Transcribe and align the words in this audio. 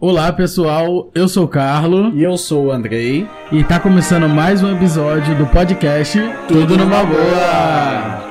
Olá 0.00 0.32
pessoal, 0.32 1.10
eu 1.12 1.28
sou 1.28 1.44
o 1.44 1.48
Carlo 1.48 2.16
E 2.16 2.22
eu 2.22 2.36
sou 2.36 2.66
o 2.66 2.70
Andrei. 2.70 3.26
e 3.50 3.64
tá 3.64 3.80
começando 3.80 4.28
mais 4.28 4.62
um 4.62 4.72
episódio 4.76 5.36
do 5.36 5.44
podcast 5.48 6.18
Tudo 6.46 6.76
numa 6.76 7.04
Boa. 7.04 8.28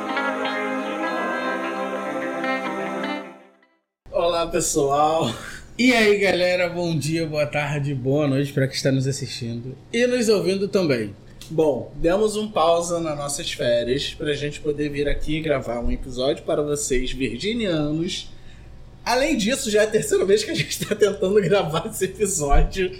Olá, 4.11 4.47
pessoal. 4.47 5.29
E 5.77 5.93
aí 5.93 6.17
galera, 6.19 6.69
bom 6.69 6.97
dia, 6.97 7.27
boa 7.27 7.45
tarde, 7.45 7.93
boa 7.93 8.27
noite 8.27 8.53
para 8.53 8.65
quem 8.67 8.75
está 8.75 8.91
nos 8.91 9.05
assistindo 9.05 9.77
e 9.91 10.07
nos 10.07 10.29
ouvindo 10.29 10.67
também. 10.69 11.13
Bom, 11.49 11.91
demos 11.95 12.35
um 12.37 12.49
pausa 12.49 12.99
nas 12.99 13.17
nossas 13.17 13.51
férias 13.51 14.13
pra 14.13 14.33
gente 14.33 14.59
poder 14.61 14.89
vir 14.89 15.07
aqui 15.07 15.41
gravar 15.41 15.79
um 15.79 15.91
episódio 15.91 16.43
para 16.43 16.61
vocês 16.61 17.11
virginianos. 17.11 18.29
Além 19.07 19.37
disso, 19.37 19.71
já 19.71 19.83
é 19.83 19.85
a 19.85 19.89
terceira 19.89 20.25
vez 20.25 20.43
que 20.43 20.51
a 20.51 20.53
gente 20.53 20.85
tá 20.85 20.93
tentando 20.93 21.41
gravar 21.41 21.87
esse 21.87 22.03
episódio, 22.03 22.91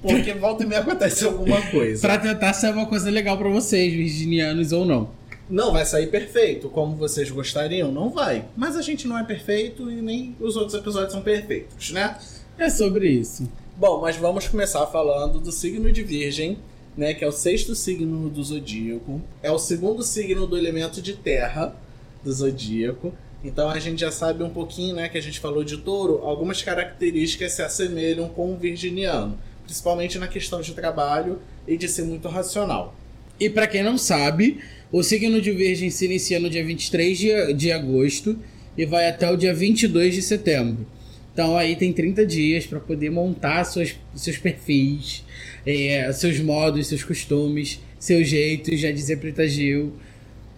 porque 0.00 0.32
volta 0.32 0.62
e 0.62 0.66
meia 0.66 0.82
acontece 0.82 1.24
alguma 1.24 1.60
coisa. 1.62 2.00
Para 2.00 2.16
tentar 2.16 2.52
ser 2.52 2.72
uma 2.72 2.86
coisa 2.86 3.10
legal 3.10 3.36
para 3.36 3.48
vocês, 3.48 3.92
virginianos 3.92 4.70
ou 4.70 4.86
não. 4.86 5.10
Não 5.50 5.72
vai 5.72 5.84
sair 5.84 6.06
perfeito, 6.06 6.68
como 6.68 6.94
vocês 6.94 7.28
gostariam, 7.28 7.90
não 7.90 8.08
vai. 8.08 8.44
Mas 8.56 8.76
a 8.76 8.82
gente 8.82 9.08
não 9.08 9.18
é 9.18 9.24
perfeito 9.24 9.90
e 9.90 9.96
nem 9.96 10.36
os 10.38 10.56
outros 10.56 10.78
episódios 10.78 11.12
são 11.12 11.22
perfeitos, 11.22 11.90
né? 11.90 12.16
É 12.56 12.70
sobre 12.70 13.08
isso. 13.08 13.50
Bom, 13.76 14.00
mas 14.00 14.14
vamos 14.14 14.46
começar 14.46 14.86
falando 14.86 15.40
do 15.40 15.50
signo 15.50 15.90
de 15.90 16.04
Virgem, 16.04 16.56
né? 16.96 17.14
Que 17.14 17.24
é 17.24 17.26
o 17.26 17.32
sexto 17.32 17.74
signo 17.74 18.30
do 18.30 18.44
zodíaco. 18.44 19.20
É 19.42 19.50
o 19.50 19.58
segundo 19.58 20.04
signo 20.04 20.46
do 20.46 20.56
elemento 20.56 21.02
de 21.02 21.14
terra 21.14 21.74
do 22.22 22.32
zodíaco. 22.32 23.12
Então 23.42 23.70
a 23.70 23.78
gente 23.78 24.00
já 24.00 24.10
sabe 24.10 24.42
um 24.42 24.50
pouquinho, 24.50 24.96
né? 24.96 25.08
Que 25.08 25.18
a 25.18 25.22
gente 25.22 25.38
falou 25.38 25.62
de 25.62 25.76
touro, 25.78 26.22
algumas 26.24 26.62
características 26.62 27.52
se 27.52 27.62
assemelham 27.62 28.28
com 28.28 28.52
o 28.52 28.56
virginiano, 28.56 29.38
principalmente 29.64 30.18
na 30.18 30.26
questão 30.26 30.60
de 30.60 30.74
trabalho 30.74 31.40
e 31.66 31.76
de 31.76 31.88
ser 31.88 32.02
muito 32.02 32.28
racional. 32.28 32.94
E 33.38 33.48
para 33.48 33.68
quem 33.68 33.82
não 33.82 33.96
sabe, 33.96 34.58
o 34.90 35.02
signo 35.02 35.40
de 35.40 35.52
Virgem 35.52 35.90
se 35.90 36.06
inicia 36.06 36.40
no 36.40 36.50
dia 36.50 36.64
23 36.64 37.18
de, 37.18 37.52
de 37.54 37.70
agosto 37.70 38.36
e 38.76 38.84
vai 38.84 39.08
até 39.08 39.30
o 39.30 39.36
dia 39.36 39.54
22 39.54 40.14
de 40.14 40.22
setembro. 40.22 40.86
Então 41.32 41.56
aí 41.56 41.76
tem 41.76 41.92
30 41.92 42.26
dias 42.26 42.66
para 42.66 42.80
poder 42.80 43.10
montar 43.10 43.64
suas, 43.64 43.94
seus 44.16 44.38
perfis, 44.38 45.24
é, 45.64 46.10
seus 46.12 46.40
modos, 46.40 46.88
seus 46.88 47.04
costumes, 47.04 47.78
seus 47.98 48.26
jeitos, 48.26 48.80
já 48.80 48.90
dizer 48.90 49.18
Preta 49.18 49.46
Gil. 49.46 49.92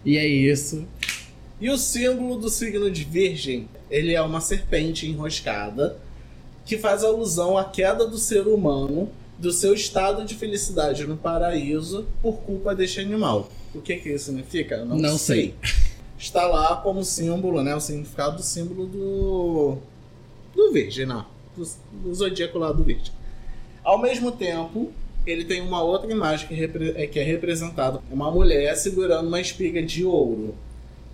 E 0.03 0.17
é 0.17 0.25
isso. 0.25 0.87
E 1.61 1.69
o 1.69 1.77
símbolo 1.77 2.37
do 2.37 2.49
signo 2.49 2.89
de 2.89 3.03
Virgem, 3.03 3.69
ele 3.89 4.13
é 4.13 4.21
uma 4.21 4.41
serpente 4.41 5.07
enroscada 5.07 5.97
que 6.65 6.77
faz 6.77 7.03
alusão 7.03 7.57
à 7.57 7.63
queda 7.63 8.05
do 8.07 8.17
ser 8.17 8.47
humano 8.47 9.09
do 9.37 9.51
seu 9.51 9.73
estado 9.73 10.23
de 10.25 10.35
felicidade 10.35 11.05
no 11.05 11.17
paraíso 11.17 12.05
por 12.21 12.37
culpa 12.41 12.75
deste 12.75 12.99
animal. 12.99 13.49
O 13.73 13.81
que 13.81 13.95
que 13.97 14.09
isso 14.09 14.25
significa? 14.25 14.83
Não 14.85 15.17
sei. 15.17 15.55
Está 16.17 16.45
lá 16.47 16.75
como 16.77 17.03
símbolo, 17.03 17.63
né? 17.63 17.73
O 17.75 17.79
significado 17.79 18.37
do 18.37 18.43
símbolo 18.43 18.85
do 18.85 19.77
do 20.55 20.71
Virgem, 20.73 21.05
não. 21.05 21.25
Do, 21.57 21.67
do 22.03 22.13
zodíaco 22.13 22.57
lá 22.59 22.71
do 22.71 22.83
Virgem. 22.83 23.11
Ao 23.83 23.97
mesmo 23.99 24.31
tempo, 24.31 24.91
ele 25.25 25.45
tem 25.45 25.61
uma 25.61 25.81
outra 25.81 26.11
imagem 26.11 26.47
que, 26.47 26.53
repre- 26.53 26.93
é- 26.95 27.07
que 27.07 27.19
é 27.19 27.23
representada 27.23 27.99
uma 28.11 28.29
mulher 28.29 28.75
segurando 28.75 29.27
uma 29.27 29.39
espiga 29.41 29.81
de 29.81 30.03
ouro 30.05 30.53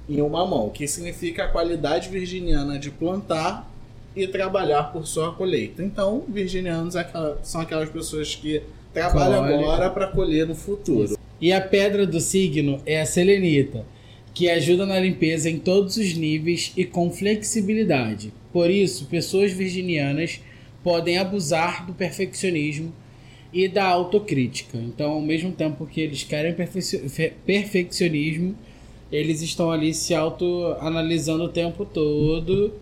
em 0.09 0.21
uma 0.21 0.45
mão, 0.45 0.69
que 0.69 0.87
significa 0.87 1.43
a 1.45 1.47
qualidade 1.47 2.09
virginiana 2.09 2.79
de 2.79 2.89
plantar 2.89 3.69
e 4.15 4.25
trabalhar 4.27 4.83
por 4.91 5.05
sua 5.05 5.33
colheita. 5.33 5.83
Então, 5.83 6.23
virginianos 6.27 6.95
é 6.95 7.07
são 7.43 7.61
aquelas 7.61 7.89
pessoas 7.89 8.35
que 8.35 8.61
trabalham 8.93 9.41
Colhe. 9.43 9.53
agora 9.53 9.89
para 9.89 10.07
colher 10.07 10.47
no 10.47 10.55
futuro. 10.55 11.17
E 11.39 11.51
a 11.53 11.61
pedra 11.61 12.07
do 12.07 12.19
signo 12.19 12.81
é 12.85 12.99
a 13.01 13.05
selenita, 13.05 13.85
que 14.33 14.49
ajuda 14.49 14.85
na 14.85 14.99
limpeza 14.99 15.49
em 15.49 15.59
todos 15.59 15.97
os 15.97 16.13
níveis 16.15 16.71
e 16.75 16.83
com 16.85 17.11
flexibilidade. 17.11 18.33
Por 18.51 18.71
isso, 18.71 19.05
pessoas 19.05 19.51
virginianas 19.51 20.39
podem 20.83 21.17
abusar 21.17 21.85
do 21.85 21.93
perfeccionismo 21.93 22.91
e 23.53 23.67
da 23.67 23.85
autocrítica. 23.85 24.77
Então, 24.77 25.11
ao 25.11 25.21
mesmo 25.21 25.51
tempo 25.51 25.85
que 25.85 26.01
eles 26.01 26.23
querem 26.23 26.53
perfec- 26.53 27.07
fe- 27.09 27.33
perfeccionismo, 27.45 28.55
eles 29.11 29.41
estão 29.41 29.71
ali 29.71 29.93
se 29.93 30.13
autoanalisando 30.13 31.43
o 31.43 31.49
tempo 31.49 31.85
todo. 31.85 32.73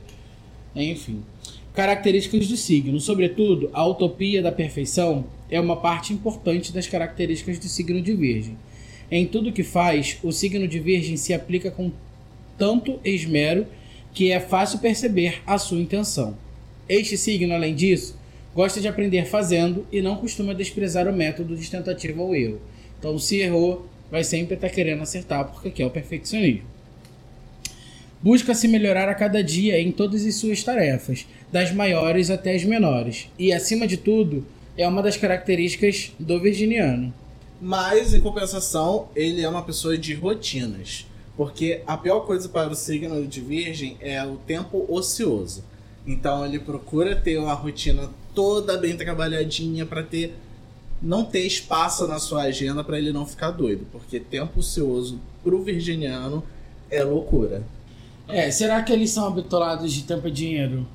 Enfim. 0.76 1.24
Características 1.74 2.48
do 2.48 2.58
signo. 2.58 3.00
Sobretudo, 3.00 3.70
a 3.74 3.86
utopia 3.86 4.42
da 4.42 4.52
perfeição 4.52 5.26
é 5.50 5.60
uma 5.60 5.76
parte 5.76 6.14
importante 6.14 6.74
das 6.74 6.88
características 6.88 7.60
do 7.60 7.68
signo 7.68 8.02
de 8.02 8.14
Virgem. 8.14 8.58
Em 9.12 9.26
tudo 9.26 9.52
que 9.52 9.64
faz, 9.64 10.18
o 10.24 10.32
signo 10.32 10.68
de 10.68 10.80
Virgem 10.80 11.18
se 11.18 11.34
aplica 11.34 11.70
com 11.70 11.92
tanto 12.58 13.00
esmero 13.04 13.68
que 14.14 14.32
é 14.32 14.40
fácil 14.40 14.80
perceber 14.80 15.42
a 15.46 15.58
sua 15.58 15.80
intenção. 15.80 16.38
Este 16.88 17.18
signo, 17.18 17.54
além 17.54 17.76
disso, 17.76 18.18
gosta 18.56 18.80
de 18.80 18.88
aprender 18.88 19.26
fazendo 19.26 19.86
e 19.92 20.02
não 20.02 20.16
costuma 20.16 20.54
desprezar 20.54 21.08
o 21.08 21.14
método 21.14 21.56
de 21.56 21.70
tentativa 21.70 22.22
ao 22.22 22.34
erro. 22.34 22.60
Então, 22.98 23.20
se 23.20 23.40
errou, 23.42 23.86
vai 24.10 24.24
sempre 24.24 24.56
estar 24.56 24.70
querendo 24.70 25.02
acertar 25.02 25.46
porque 25.46 25.70
quer 25.70 25.86
o 25.86 25.90
perfeccionismo. 25.90 26.64
Busca 28.22 28.56
se 28.56 28.68
melhorar 28.68 29.08
a 29.08 29.16
cada 29.16 29.44
dia 29.44 29.80
em 29.80 29.92
todas 29.92 30.26
as 30.26 30.36
suas 30.36 30.64
tarefas, 30.64 31.28
das 31.52 31.72
maiores 31.72 32.30
até 32.30 32.56
as 32.56 32.64
menores. 32.64 33.30
E, 33.38 33.54
acima 33.54 33.86
de 33.86 33.98
tudo, 33.98 34.46
é 34.78 34.88
uma 34.88 35.04
das 35.04 35.16
características 35.16 36.12
do 36.20 36.40
virginiano. 36.40 37.14
Mas, 37.62 38.14
em 38.14 38.22
compensação, 38.22 39.10
ele 39.16 39.42
é 39.42 39.50
uma 39.50 39.62
pessoa 39.62 39.98
de 39.98 40.14
rotinas. 40.14 41.06
Porque 41.38 41.82
a 41.86 41.98
pior 41.98 42.22
coisa 42.22 42.48
para 42.48 42.70
o 42.70 42.76
signo 42.76 43.26
de 43.28 43.42
Virgem 43.42 43.98
é 44.00 44.24
o 44.24 44.38
tempo 44.38 44.86
ocioso. 44.90 45.64
Então 46.08 46.46
ele 46.46 46.60
procura 46.60 47.16
ter 47.16 47.38
uma 47.38 47.54
rotina 47.54 48.10
toda 48.34 48.78
bem 48.78 48.96
trabalhadinha 48.96 49.86
para 49.86 50.04
ter 50.04 50.34
não 51.02 51.24
ter 51.24 51.42
espaço 51.42 52.08
na 52.08 52.20
sua 52.20 52.44
agenda 52.44 52.84
para 52.84 52.98
ele 52.98 53.12
não 53.12 53.26
ficar 53.26 53.52
doido, 53.52 53.86
porque 53.92 54.20
tempo 54.20 54.60
ocioso 54.60 55.20
pro 55.44 55.62
virginiano 55.62 56.44
é 56.90 57.04
loucura. 57.04 57.64
É, 58.28 58.50
será 58.50 58.82
que 58.82 58.92
eles 58.92 59.12
são 59.12 59.28
habitolados 59.28 59.94
de 59.94 60.04
tempo 60.04 60.28
e 60.28 60.32
dinheiro? 60.32 60.88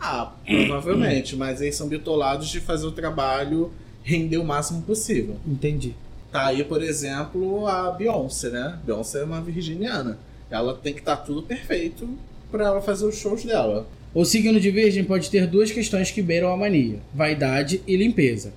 Ah, 0.00 0.32
provavelmente, 0.44 1.34
mas 1.34 1.60
eles 1.60 1.74
são 1.74 1.88
bitolados 1.88 2.48
de 2.48 2.60
fazer 2.60 2.86
o 2.86 2.92
trabalho 2.92 3.72
render 4.02 4.38
o 4.38 4.44
máximo 4.44 4.82
possível. 4.82 5.36
Entendi. 5.46 5.94
Tá 6.30 6.46
aí, 6.46 6.62
por 6.62 6.82
exemplo, 6.82 7.66
a 7.66 7.90
Beyoncé, 7.90 8.50
né? 8.50 8.78
Beyoncé 8.84 9.20
é 9.20 9.24
uma 9.24 9.40
virginiana. 9.40 10.18
Ela 10.50 10.74
tem 10.74 10.92
que 10.92 11.00
estar 11.00 11.16
tudo 11.16 11.42
perfeito 11.42 12.08
pra 12.50 12.66
ela 12.66 12.80
fazer 12.80 13.06
os 13.06 13.16
shows 13.16 13.44
dela. 13.44 13.86
O 14.14 14.24
signo 14.24 14.60
de 14.60 14.70
Virgem 14.70 15.04
pode 15.04 15.28
ter 15.28 15.46
duas 15.46 15.70
questões 15.70 16.10
que 16.10 16.22
beiram 16.22 16.52
a 16.52 16.56
mania: 16.56 17.00
vaidade 17.12 17.82
e 17.86 17.96
limpeza. 17.96 18.52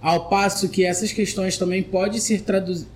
Ao 0.00 0.28
passo 0.28 0.68
que 0.68 0.84
essas 0.84 1.12
questões 1.12 1.58
também 1.58 1.82
podem 1.82 2.20
ser 2.20 2.42
traduzidas. 2.42 2.90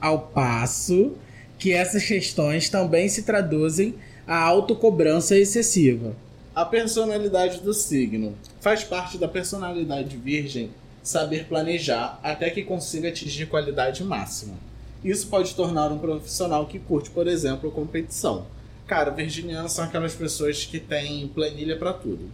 Ao 0.00 0.18
passo 0.18 1.12
que 1.58 1.72
essas 1.72 2.04
questões 2.04 2.68
também 2.68 3.08
se 3.08 3.22
traduzem 3.22 3.94
à 4.26 4.36
autocobrança 4.36 5.36
excessiva. 5.36 6.14
A 6.54 6.64
personalidade 6.64 7.60
do 7.60 7.72
signo 7.72 8.34
faz 8.60 8.84
parte 8.84 9.16
da 9.16 9.26
personalidade 9.26 10.16
virgem 10.16 10.70
saber 11.02 11.46
planejar 11.46 12.18
até 12.22 12.50
que 12.50 12.62
consiga 12.62 13.08
atingir 13.08 13.46
qualidade 13.46 14.04
máxima. 14.04 14.54
Isso 15.02 15.26
pode 15.28 15.54
tornar 15.54 15.90
um 15.90 15.98
profissional 15.98 16.66
que 16.66 16.78
curte, 16.78 17.10
por 17.10 17.26
exemplo, 17.26 17.70
competição. 17.70 18.46
Cara, 18.86 19.10
virginianos 19.10 19.72
são 19.72 19.84
aquelas 19.84 20.14
pessoas 20.14 20.64
que 20.64 20.78
têm 20.78 21.26
planilha 21.28 21.76
para 21.76 21.92
tudo. 21.92 22.30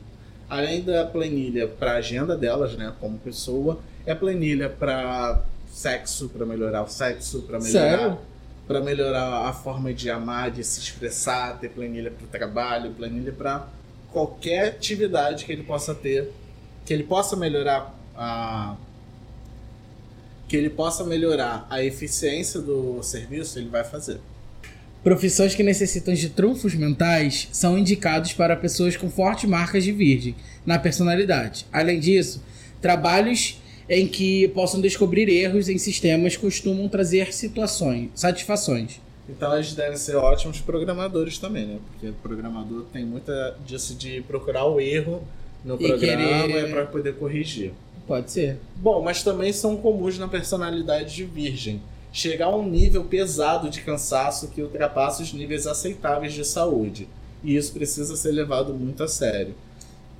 Além 0.48 0.82
da 0.82 1.04
planilha 1.04 1.68
para 1.68 1.92
agenda 1.92 2.36
delas, 2.36 2.74
né, 2.74 2.92
como 3.00 3.18
pessoa, 3.18 3.80
é 4.06 4.14
planilha 4.14 4.68
para 4.68 5.42
sexo, 5.70 6.28
para 6.28 6.46
melhorar 6.46 6.82
o 6.82 6.88
sexo, 6.88 7.42
para 7.42 7.60
melhorar 7.60 8.18
para 8.68 8.82
melhorar 8.82 9.48
a 9.48 9.52
forma 9.54 9.94
de 9.94 10.10
amar, 10.10 10.50
de 10.50 10.62
se 10.62 10.78
expressar, 10.78 11.58
ter 11.58 11.70
planilha 11.70 12.10
para 12.10 12.24
o 12.26 12.28
trabalho, 12.28 12.90
planilha 12.92 13.32
para 13.32 13.66
qualquer 14.12 14.68
atividade 14.68 15.46
que 15.46 15.52
ele 15.52 15.62
possa 15.62 15.94
ter, 15.94 16.30
que 16.84 16.92
ele 16.92 17.04
possa 17.04 17.34
melhorar 17.34 17.94
a 18.14 18.76
que 20.46 20.56
ele 20.56 20.70
possa 20.70 21.04
melhorar 21.04 21.66
a 21.68 21.82
eficiência 21.82 22.60
do 22.60 23.02
serviço, 23.02 23.58
ele 23.58 23.68
vai 23.68 23.84
fazer. 23.84 24.18
Profissões 25.08 25.54
que 25.54 25.62
necessitam 25.62 26.12
de 26.12 26.28
trunfos 26.28 26.74
mentais 26.74 27.48
são 27.50 27.78
indicados 27.78 28.34
para 28.34 28.54
pessoas 28.54 28.94
com 28.94 29.08
fortes 29.08 29.48
marcas 29.48 29.82
de 29.82 29.90
virgem 29.90 30.34
na 30.66 30.78
personalidade. 30.78 31.64
Além 31.72 31.98
disso, 31.98 32.42
trabalhos 32.78 33.58
em 33.88 34.06
que 34.06 34.48
possam 34.48 34.82
descobrir 34.82 35.26
erros 35.30 35.70
em 35.70 35.78
sistemas 35.78 36.36
costumam 36.36 36.86
trazer 36.90 37.32
situações, 37.32 38.10
satisfações. 38.14 39.00
Então 39.26 39.54
eles 39.54 39.72
devem 39.72 39.96
ser 39.96 40.14
ótimos 40.16 40.60
programadores 40.60 41.38
também, 41.38 41.64
né? 41.64 41.78
Porque 41.90 42.08
o 42.08 42.12
programador 42.12 42.84
tem 42.92 43.06
muita 43.06 43.56
disso 43.66 43.94
de 43.94 44.20
procurar 44.28 44.66
o 44.66 44.78
erro 44.78 45.22
no 45.64 45.76
E 45.76 45.88
programa 45.88 46.42
querer- 46.48 46.66
é 46.66 46.68
pra 46.70 46.84
poder 46.84 47.14
corrigir. 47.14 47.72
Pode 48.06 48.30
ser. 48.30 48.58
Bom, 48.76 49.02
mas 49.02 49.22
também 49.22 49.54
são 49.54 49.74
comuns 49.78 50.18
na 50.18 50.28
personalidade 50.28 51.14
de 51.14 51.24
virgem. 51.24 51.80
Chegar 52.18 52.46
a 52.46 52.56
um 52.56 52.68
nível 52.68 53.04
pesado 53.04 53.70
de 53.70 53.80
cansaço 53.80 54.48
que 54.48 54.60
ultrapassa 54.60 55.22
os 55.22 55.32
níveis 55.32 55.68
aceitáveis 55.68 56.34
de 56.34 56.44
saúde. 56.44 57.08
E 57.44 57.54
isso 57.54 57.72
precisa 57.72 58.16
ser 58.16 58.32
levado 58.32 58.74
muito 58.74 59.04
a 59.04 59.06
sério. 59.06 59.54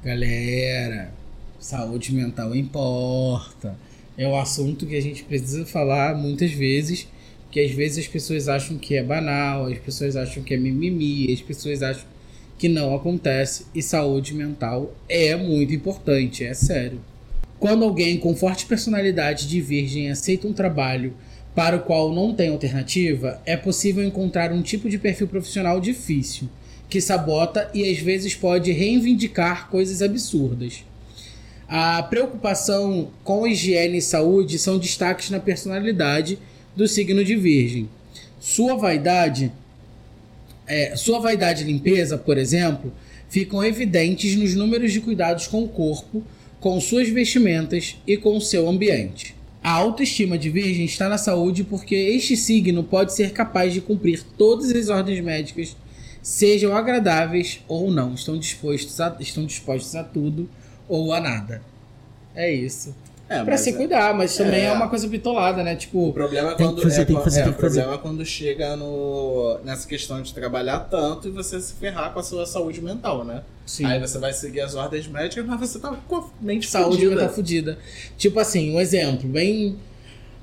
Galera, 0.05 1.13
saúde 1.59 2.15
mental 2.15 2.55
importa. 2.55 3.77
É 4.17 4.29
um 4.29 4.39
assunto 4.39 4.87
que 4.87 4.95
a 4.95 5.03
gente 5.03 5.25
precisa 5.25 5.67
falar 5.67 6.17
muitas 6.17 6.53
vezes, 6.53 7.09
que 7.51 7.59
às 7.59 7.73
vezes 7.73 8.05
as 8.05 8.07
pessoas 8.07 8.47
acham 8.47 8.79
que 8.79 8.95
é 8.95 9.03
banal, 9.03 9.67
as 9.67 9.79
pessoas 9.79 10.15
acham 10.15 10.45
que 10.45 10.55
é 10.55 10.57
mimimi, 10.57 11.33
as 11.33 11.41
pessoas 11.41 11.83
acham 11.83 12.07
que 12.57 12.69
não 12.69 12.95
acontece 12.95 13.67
e 13.75 13.83
saúde 13.83 14.35
mental 14.35 14.95
é 15.09 15.35
muito 15.35 15.75
importante, 15.75 16.45
é 16.45 16.55
sério. 16.55 17.01
Quando 17.59 17.85
alguém 17.85 18.19
com 18.19 18.37
forte 18.37 18.67
personalidade 18.67 19.49
de 19.49 19.61
virgem 19.61 20.13
aceita 20.13 20.47
um 20.47 20.53
trabalho 20.53 21.13
para 21.59 21.77
o 21.77 21.81
qual 21.81 22.15
não 22.15 22.33
tem 22.33 22.51
alternativa, 22.51 23.43
é 23.45 23.57
possível 23.57 24.05
encontrar 24.05 24.53
um 24.53 24.63
tipo 24.63 24.89
de 24.89 24.97
perfil 24.97 25.27
profissional 25.27 25.81
difícil, 25.81 26.49
que 26.89 27.01
sabota 27.01 27.69
e 27.75 27.91
às 27.91 27.99
vezes 27.99 28.33
pode 28.33 28.71
reivindicar 28.71 29.69
coisas 29.69 30.01
absurdas. 30.01 30.85
A 31.69 32.01
preocupação 32.05 33.11
com 33.25 33.45
higiene 33.45 33.99
e 33.99 34.03
saúde 34.03 34.57
são 34.57 34.79
destaques 34.79 35.31
na 35.31 35.41
personalidade 35.41 36.39
do 36.77 36.87
signo 36.87 37.25
de 37.25 37.35
Virgem. 37.35 37.89
Sua 38.39 38.77
vaidade, 38.77 39.51
é, 40.65 40.95
sua 40.95 41.19
vaidade 41.19 41.65
e 41.65 41.67
limpeza, 41.67 42.17
por 42.17 42.39
exemplo, 42.39 42.93
ficam 43.29 43.65
evidentes 43.65 44.37
nos 44.37 44.55
números 44.55 44.93
de 44.93 45.01
cuidados 45.01 45.49
com 45.49 45.65
o 45.65 45.69
corpo, 45.69 46.23
com 46.61 46.81
suas 46.81 47.09
vestimentas 47.09 47.97
e 48.07 48.17
com 48.17 48.37
o 48.37 48.41
seu 48.41 48.69
ambiente. 48.69 49.38
A 49.69 49.73
autoestima 49.73 50.39
de 50.39 50.49
Virgem 50.49 50.87
está 50.87 51.11
na 51.11 51.19
saúde 51.19 51.63
porque 51.63 51.95
este 51.95 52.35
signo 52.39 52.83
pode 52.83 53.13
ser 53.13 53.35
capaz 53.35 53.75
de 53.75 53.83
cumprir 53.83 54.23
todas 54.39 54.71
as 54.71 54.89
ordens 54.89 55.21
médicas, 55.21 55.77
sejam 56.23 56.75
agradáveis 56.75 57.61
ou 57.69 57.91
não. 57.91 58.15
Estão 58.15 58.39
dispostos 58.39 58.99
a, 58.99 59.15
estão 59.21 59.45
dispostos 59.45 59.95
a 59.95 60.03
tudo 60.03 60.49
ou 60.89 61.13
a 61.13 61.21
nada. 61.21 61.61
É 62.35 62.51
isso. 62.51 62.95
É, 63.31 63.43
Pra 63.43 63.53
mas 63.53 63.61
se 63.61 63.71
é- 63.71 63.73
cuidar, 63.75 64.15
mas 64.15 64.35
também 64.37 64.61
é. 64.63 64.65
É. 64.67 64.73
uma 64.73 64.89
coisa 64.89 65.07
bitolada, 65.07 65.63
né? 65.63 65.75
O 65.75 65.77
Tipo, 65.77 66.13
problema 66.15 66.53
é 66.53 66.55
quando, 66.55 66.81
fazer, 66.81 67.03
é, 67.03 67.07
fazer, 67.21 67.41
é, 67.43 67.49
o 67.49 67.53
problema 67.53 67.95
é 67.95 67.99
quando 67.99 68.25
chega 68.25 68.75
no, 68.75 69.59
nessa 69.65 69.87
questão 69.87 70.23
de 70.23 70.33
trabalhar 70.33 70.81
tanto 70.91 71.29
e 71.29 71.31
você 71.31 71.61
se 71.61 71.75
ferrar 71.75 72.13
com 72.15 72.21
a 72.21 72.23
sua 72.23 72.47
saúde 72.47 72.81
mental, 72.81 73.25
né? 73.25 73.43
sim. 73.67 73.85
Aí 73.85 74.01
você 74.01 74.19
vai 74.19 74.33
seguir 74.33 74.63
as 74.63 74.75
ordens 74.75 75.07
médicas, 75.07 75.45
mas 75.45 75.61
você 75.61 75.79
tá 75.79 75.95
com 76.09 76.17
a 76.17 76.25
mente 76.41 76.67
saúde 76.71 76.97
fodida. 76.97 77.15
mental 77.17 77.29
fudida. 77.35 77.79
Tipo 78.17 78.41
assim, 78.41 78.75
um 78.75 78.81
exemplo 78.81 79.29
bem 79.29 79.77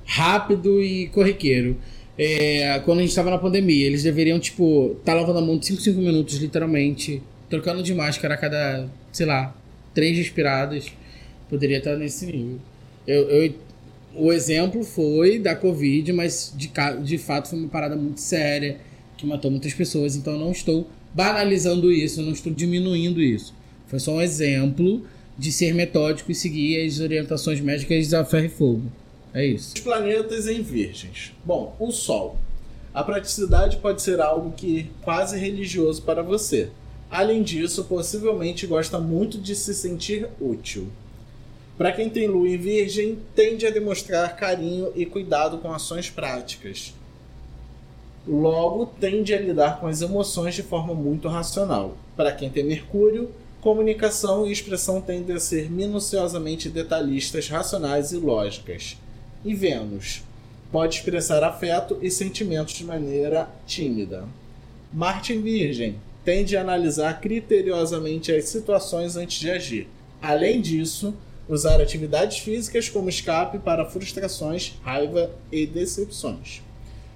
rápido 0.06 0.82
e 0.82 1.08
corriqueiro. 1.08 1.78
É, 2.18 2.80
quando 2.86 3.00
a 3.00 3.02
gente 3.02 3.16
tava 3.16 3.30
na 3.30 3.38
pandemia, 3.38 3.86
eles 3.88 4.04
deveriam, 4.04 4.40
tipo, 4.40 4.96
tá 5.04 5.14
lavando 5.14 5.40
a 5.40 5.42
mão 5.42 5.58
de 5.58 5.66
5, 5.66 5.82
5 5.82 6.00
minutos, 6.00 6.36
literalmente, 6.38 7.22
trocando 7.50 7.82
de 7.84 7.94
máscara 7.94 8.36
a 8.36 8.38
cada, 8.38 8.88
sei 9.12 9.26
lá, 9.26 9.54
três 9.94 10.16
respiradas. 10.18 10.86
Poderia 11.50 11.80
estar 11.80 11.96
nesse 11.98 12.26
nível. 12.28 12.60
Eu, 13.08 13.30
eu- 13.30 13.54
o 14.18 14.32
exemplo 14.32 14.84
foi 14.84 15.40
da 15.40 15.56
Covid, 15.56 16.12
mas 16.14 16.54
de, 16.56 16.72
de 17.04 17.18
fato 17.18 17.50
foi 17.50 17.60
uma 17.60 17.68
parada 17.68 17.96
muito 17.98 18.22
séria 18.22 18.78
que 19.18 19.26
matou 19.26 19.52
muitas 19.52 19.74
pessoas. 19.74 20.16
Então 20.16 20.34
eu 20.34 20.40
não 20.40 20.52
estou 20.52 20.88
banalizando 21.14 21.92
isso, 21.92 22.22
eu 22.22 22.26
não 22.26 22.32
estou 22.34 22.54
diminuindo 22.54 23.22
isso. 23.22 23.54
Foi 23.88 24.00
só 24.00 24.14
um 24.14 24.22
exemplo 24.22 25.06
de 25.38 25.52
ser 25.52 25.74
metódico 25.74 26.32
e 26.32 26.36
seguir 26.36 26.86
as 26.86 27.00
orientações 27.02 27.60
médicas 27.60 28.14
a 28.14 28.24
ferro 28.24 28.46
e 28.46 28.50
fogo. 28.50 28.84
É 29.34 29.46
isso. 29.46 29.74
Os 29.76 29.82
planetas 29.82 30.48
em 30.48 30.62
virgens. 30.62 31.34
Bom, 31.44 31.76
o 31.78 31.92
Sol. 31.92 32.38
A 32.94 33.04
praticidade 33.04 33.76
pode 33.78 34.02
ser 34.02 34.22
algo 34.22 34.54
que 34.54 34.88
quase 35.02 35.38
religioso 35.38 36.02
para 36.04 36.24
você. 36.24 36.70
Além 37.12 37.44
disso, 37.44 37.84
possivelmente 37.84 38.66
gosta 38.66 38.98
muito 39.00 39.38
de 39.38 39.54
se 39.54 39.74
sentir 39.74 40.28
útil. 40.40 40.88
Para 41.78 41.92
quem 41.92 42.10
tem 42.10 42.28
lua 42.28 42.48
em 42.48 42.58
virgem, 42.58 43.20
tende 43.36 43.68
a 43.68 43.70
demonstrar 43.70 44.36
carinho 44.38 44.92
e 44.96 45.06
cuidado 45.06 45.58
com 45.58 45.72
ações 45.74 46.10
práticas. 46.10 46.94
Logo, 48.26 48.86
tende 49.00 49.34
a 49.34 49.40
lidar 49.40 49.80
com 49.80 49.88
as 49.88 50.02
emoções 50.02 50.56
de 50.56 50.64
forma 50.64 50.94
muito 50.94 51.28
racional. 51.28 51.98
Para 52.16 52.32
quem 52.32 52.50
tem 52.50 52.64
Mercúrio, 52.64 53.30
comunicação 53.60 54.48
e 54.48 54.52
expressão 54.52 55.02
tendem 55.02 55.36
a 55.36 55.40
ser 55.40 55.70
minuciosamente 55.70 56.70
detalhistas, 56.70 57.50
racionais 57.50 58.12
e 58.14 58.18
lógicas. 58.18 58.98
E 59.44 59.54
Vênus 59.54 60.24
pode 60.72 60.96
expressar 60.96 61.44
afeto 61.44 62.00
e 62.02 62.10
sentimentos 62.10 62.74
de 62.74 62.84
maneira 62.84 63.50
tímida. 63.68 64.26
Marte 64.92 65.34
em 65.34 65.42
Virgem 65.42 65.98
tende 66.24 66.58
a 66.58 66.62
analisar 66.62 67.20
criteriosamente 67.22 68.32
as 68.32 68.46
situações 68.46 69.16
antes 69.16 69.40
de 69.40 69.52
agir. 69.52 69.88
Além 70.22 70.62
disso, 70.62 71.14
usar 71.48 71.80
atividades 71.80 72.40
físicas 72.40 72.90
como 72.90 73.10
escape 73.10 73.60
para 73.60 73.86
frustrações, 73.86 74.74
raiva 74.84 75.32
e 75.52 75.66
decepções. 75.66 76.62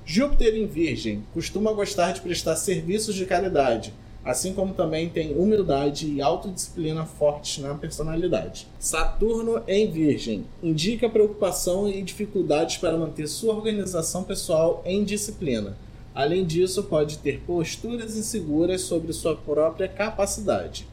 Júpiter 0.06 0.56
em 0.56 0.66
Virgem 0.66 1.24
costuma 1.34 1.72
gostar 1.72 2.14
de 2.14 2.22
prestar 2.22 2.56
serviços 2.56 3.16
de 3.16 3.26
caridade, 3.26 3.94
assim 4.24 4.54
como 4.54 4.74
também 4.74 5.10
tem 5.10 5.36
humildade 5.36 6.08
e 6.08 6.22
autodisciplina 6.22 7.06
fortes 7.06 7.64
na 7.64 7.74
personalidade. 7.76 8.68
Saturno 8.80 9.62
em 9.68 9.90
Virgem 9.90 10.46
indica 10.62 11.10
preocupação 11.10 11.88
e 11.88 12.02
dificuldades 12.02 12.78
para 12.78 12.98
manter 12.98 13.28
sua 13.28 13.54
organização 13.54 14.24
pessoal 14.24 14.81
em 14.86 15.04
disciplina. 15.04 15.78
Além 16.14 16.46
disso, 16.46 16.84
pode 16.84 17.20
ter 17.20 17.40
posturas 17.42 18.18
inseguras 18.18 18.81
sobre 18.81 19.14
sua 19.14 19.36
própria 19.36 19.88
capacidade. 19.88 20.88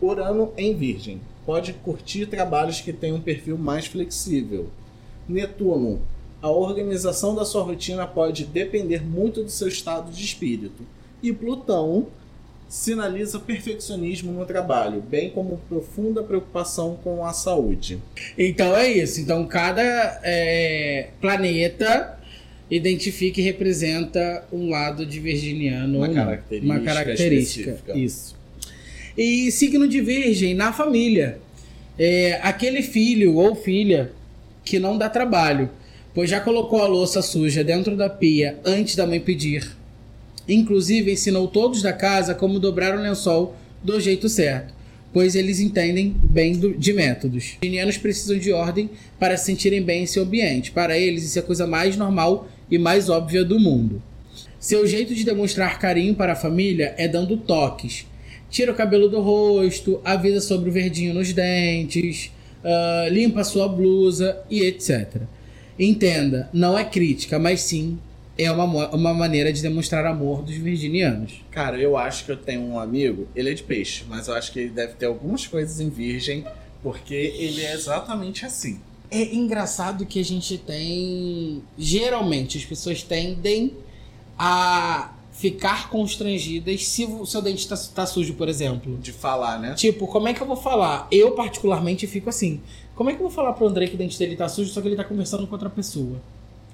Urano 0.00 0.52
em 0.56 0.74
Virgem 0.74 1.20
pode 1.46 1.72
curtir 1.72 2.26
trabalhos 2.26 2.80
que 2.80 2.92
têm 2.92 3.12
um 3.12 3.20
perfil 3.20 3.56
mais 3.56 3.86
flexível. 3.86 4.68
Netuno 5.28 6.02
a 6.46 6.50
organização 6.50 7.34
da 7.34 7.44
sua 7.44 7.62
rotina 7.62 8.06
pode 8.06 8.44
depender 8.44 9.04
muito 9.04 9.42
do 9.42 9.50
seu 9.50 9.68
estado 9.68 10.12
de 10.12 10.24
espírito. 10.24 10.86
E 11.22 11.32
Plutão 11.32 12.06
sinaliza 12.68 13.38
perfeccionismo 13.38 14.32
no 14.32 14.44
trabalho, 14.44 15.00
bem 15.00 15.30
como 15.30 15.60
profunda 15.68 16.22
preocupação 16.22 16.98
com 17.02 17.24
a 17.24 17.32
saúde. 17.32 17.98
Então 18.36 18.76
é 18.76 18.88
isso. 18.88 19.20
Então 19.20 19.46
cada 19.46 20.20
é, 20.22 21.08
planeta 21.20 22.18
identifica 22.70 23.40
e 23.40 23.44
representa 23.44 24.44
um 24.52 24.68
lado 24.68 25.06
de 25.06 25.20
virginiano 25.20 25.98
Uma 25.98 26.08
característica 26.08 26.72
Uma 26.74 26.84
característica. 26.84 27.70
específica. 27.70 27.98
Isso. 27.98 28.35
E 29.16 29.50
signo 29.50 29.88
de 29.88 30.00
virgem 30.00 30.54
na 30.54 30.72
família. 30.72 31.38
É 31.98 32.38
aquele 32.42 32.82
filho 32.82 33.36
ou 33.36 33.54
filha 33.54 34.12
que 34.64 34.78
não 34.78 34.98
dá 34.98 35.08
trabalho, 35.08 35.70
pois 36.14 36.28
já 36.28 36.40
colocou 36.40 36.82
a 36.82 36.86
louça 36.86 37.22
suja 37.22 37.64
dentro 37.64 37.96
da 37.96 38.10
pia 38.10 38.58
antes 38.64 38.94
da 38.96 39.06
mãe 39.06 39.18
pedir. 39.20 39.74
Inclusive 40.46 41.12
ensinou 41.12 41.48
todos 41.48 41.80
da 41.82 41.92
casa 41.92 42.34
como 42.34 42.58
dobrar 42.60 42.96
o 42.96 43.00
lençol 43.00 43.56
do 43.82 43.98
jeito 43.98 44.28
certo, 44.28 44.74
pois 45.12 45.34
eles 45.34 45.58
entendem 45.60 46.14
bem 46.22 46.52
do- 46.52 46.76
de 46.76 46.92
métodos. 46.92 47.56
Os 47.88 47.96
precisam 47.96 48.38
de 48.38 48.52
ordem 48.52 48.90
para 49.18 49.36
se 49.36 49.46
sentirem 49.46 49.82
bem 49.82 50.02
em 50.02 50.06
seu 50.06 50.24
ambiente. 50.24 50.70
Para 50.72 50.98
eles, 50.98 51.24
isso 51.24 51.38
é 51.38 51.42
a 51.42 51.44
coisa 51.44 51.66
mais 51.66 51.96
normal 51.96 52.48
e 52.70 52.76
mais 52.78 53.08
óbvia 53.08 53.42
do 53.44 53.58
mundo. 53.58 54.02
Seu 54.60 54.86
jeito 54.86 55.14
de 55.14 55.24
demonstrar 55.24 55.78
carinho 55.78 56.14
para 56.14 56.34
a 56.34 56.36
família 56.36 56.94
é 56.98 57.08
dando 57.08 57.36
toques. 57.38 58.06
Tira 58.56 58.72
o 58.72 58.74
cabelo 58.74 59.06
do 59.06 59.20
rosto, 59.20 60.00
avisa 60.02 60.40
sobre 60.40 60.70
o 60.70 60.72
verdinho 60.72 61.12
nos 61.12 61.30
dentes, 61.30 62.32
ah, 62.64 63.06
limpa 63.10 63.42
a 63.42 63.44
sua 63.44 63.68
blusa 63.68 64.42
e 64.48 64.62
etc. 64.62 65.20
Entenda, 65.78 66.48
não 66.54 66.78
é 66.78 66.82
crítica, 66.82 67.38
mas 67.38 67.60
sim 67.60 67.98
é 68.38 68.50
uma, 68.50 68.88
uma 68.94 69.12
maneira 69.12 69.52
de 69.52 69.60
demonstrar 69.60 70.06
amor 70.06 70.40
dos 70.40 70.54
virginianos. 70.54 71.44
Cara, 71.50 71.76
eu 71.78 71.98
acho 71.98 72.24
que 72.24 72.32
eu 72.32 72.36
tenho 72.38 72.62
um 72.62 72.80
amigo, 72.80 73.28
ele 73.36 73.50
é 73.50 73.52
de 73.52 73.62
peixe, 73.62 74.04
mas 74.08 74.26
eu 74.26 74.32
acho 74.32 74.50
que 74.50 74.60
ele 74.60 74.70
deve 74.70 74.94
ter 74.94 75.04
algumas 75.04 75.46
coisas 75.46 75.78
em 75.78 75.90
virgem, 75.90 76.42
porque 76.82 77.12
ele 77.12 77.62
é 77.62 77.74
exatamente 77.74 78.46
assim. 78.46 78.80
É 79.10 79.34
engraçado 79.34 80.06
que 80.06 80.18
a 80.18 80.24
gente 80.24 80.56
tem. 80.56 81.62
Geralmente 81.76 82.56
as 82.56 82.64
pessoas 82.64 83.02
tendem 83.02 83.74
a 84.38 85.12
ficar 85.36 85.90
constrangidas 85.90 86.86
se 86.86 87.04
o 87.04 87.26
seu 87.26 87.42
dente 87.42 87.68
tá, 87.68 87.76
tá 87.94 88.06
sujo, 88.06 88.34
por 88.34 88.48
exemplo. 88.48 88.96
De 88.96 89.12
falar, 89.12 89.58
né? 89.58 89.74
Tipo, 89.74 90.06
como 90.06 90.28
é 90.28 90.32
que 90.32 90.40
eu 90.40 90.46
vou 90.46 90.56
falar? 90.56 91.06
Eu, 91.12 91.32
particularmente, 91.32 92.06
fico 92.06 92.30
assim. 92.30 92.60
Como 92.94 93.10
é 93.10 93.12
que 93.12 93.18
eu 93.20 93.26
vou 93.26 93.30
falar 93.30 93.52
pro 93.52 93.68
André 93.68 93.86
que 93.86 93.94
o 93.94 93.98
dente 93.98 94.18
dele 94.18 94.34
tá 94.34 94.48
sujo, 94.48 94.70
só 94.70 94.80
que 94.80 94.88
ele 94.88 94.96
tá 94.96 95.04
conversando 95.04 95.46
com 95.46 95.52
outra 95.52 95.68
pessoa? 95.68 96.16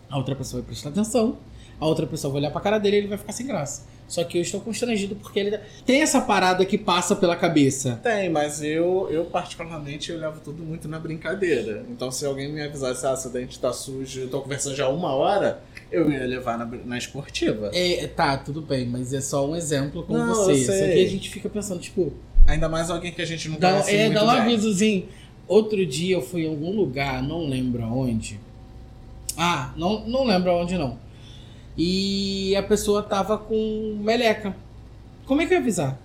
A 0.08 0.16
outra 0.16 0.36
pessoa 0.36 0.62
vai 0.62 0.68
prestar 0.68 0.90
atenção. 0.90 1.36
A 1.82 1.86
outra 1.86 2.06
pessoa 2.06 2.32
vai 2.32 2.42
olhar 2.42 2.52
pra 2.52 2.60
cara 2.60 2.78
dele 2.78 2.96
e 2.96 2.98
ele 3.00 3.08
vai 3.08 3.18
ficar 3.18 3.32
sem 3.32 3.44
graça. 3.44 3.82
Só 4.06 4.22
que 4.22 4.38
eu 4.38 4.42
estou 4.42 4.60
constrangido 4.60 5.16
porque 5.16 5.40
ele 5.40 5.58
tem 5.84 6.00
essa 6.00 6.20
parada 6.20 6.64
que 6.64 6.78
passa 6.78 7.16
pela 7.16 7.34
cabeça. 7.34 7.98
Tem, 8.02 8.30
mas 8.30 8.62
eu, 8.62 9.08
eu 9.10 9.24
particularmente, 9.24 10.12
eu 10.12 10.18
levo 10.18 10.38
tudo 10.38 10.62
muito 10.62 10.86
na 10.86 11.00
brincadeira. 11.00 11.84
Então, 11.90 12.08
se 12.12 12.24
alguém 12.24 12.52
me 12.52 12.62
avisasse, 12.62 13.04
ah, 13.04 13.16
seu 13.16 13.32
dente 13.32 13.58
tá 13.58 13.72
sujo, 13.72 14.20
eu 14.20 14.28
tô 14.28 14.40
conversando 14.40 14.76
já 14.76 14.88
uma 14.88 15.12
hora, 15.12 15.60
eu 15.90 16.08
ia 16.08 16.24
levar 16.24 16.56
na, 16.56 16.66
na 16.66 16.96
esportiva. 16.96 17.72
É, 17.74 18.06
tá, 18.06 18.36
tudo 18.36 18.62
bem, 18.62 18.86
mas 18.86 19.12
é 19.12 19.20
só 19.20 19.44
um 19.44 19.56
exemplo 19.56 20.04
com 20.04 20.12
Não, 20.12 20.28
você. 20.28 20.64
Só 20.64 20.72
que 20.72 21.04
a 21.04 21.08
gente 21.08 21.30
fica 21.30 21.48
pensando, 21.48 21.80
tipo, 21.80 22.12
Ainda 22.46 22.68
mais 22.68 22.90
alguém 22.90 23.12
que 23.12 23.22
a 23.22 23.24
gente 23.24 23.48
não 23.48 23.58
dá, 23.58 23.70
conhece 23.70 23.96
é, 23.96 24.10
dá 24.10 24.24
um 24.24 24.30
avisozinho. 24.30 25.06
Outro 25.48 25.84
dia 25.84 26.16
eu 26.16 26.22
fui 26.22 26.44
em 26.44 26.48
algum 26.48 26.70
lugar, 26.70 27.22
não 27.22 27.46
lembro 27.46 27.84
aonde. 27.84 28.40
Ah, 29.36 29.72
não, 29.76 30.06
não 30.06 30.24
lembro 30.24 30.50
aonde 30.50 30.76
não. 30.76 30.98
E 31.76 32.54
a 32.56 32.62
pessoa 32.62 33.02
tava 33.02 33.38
com 33.38 33.98
meleca. 34.02 34.54
Como 35.26 35.40
é 35.40 35.46
que 35.46 35.52
eu 35.54 35.56
ia 35.56 35.62
avisar? 35.62 35.98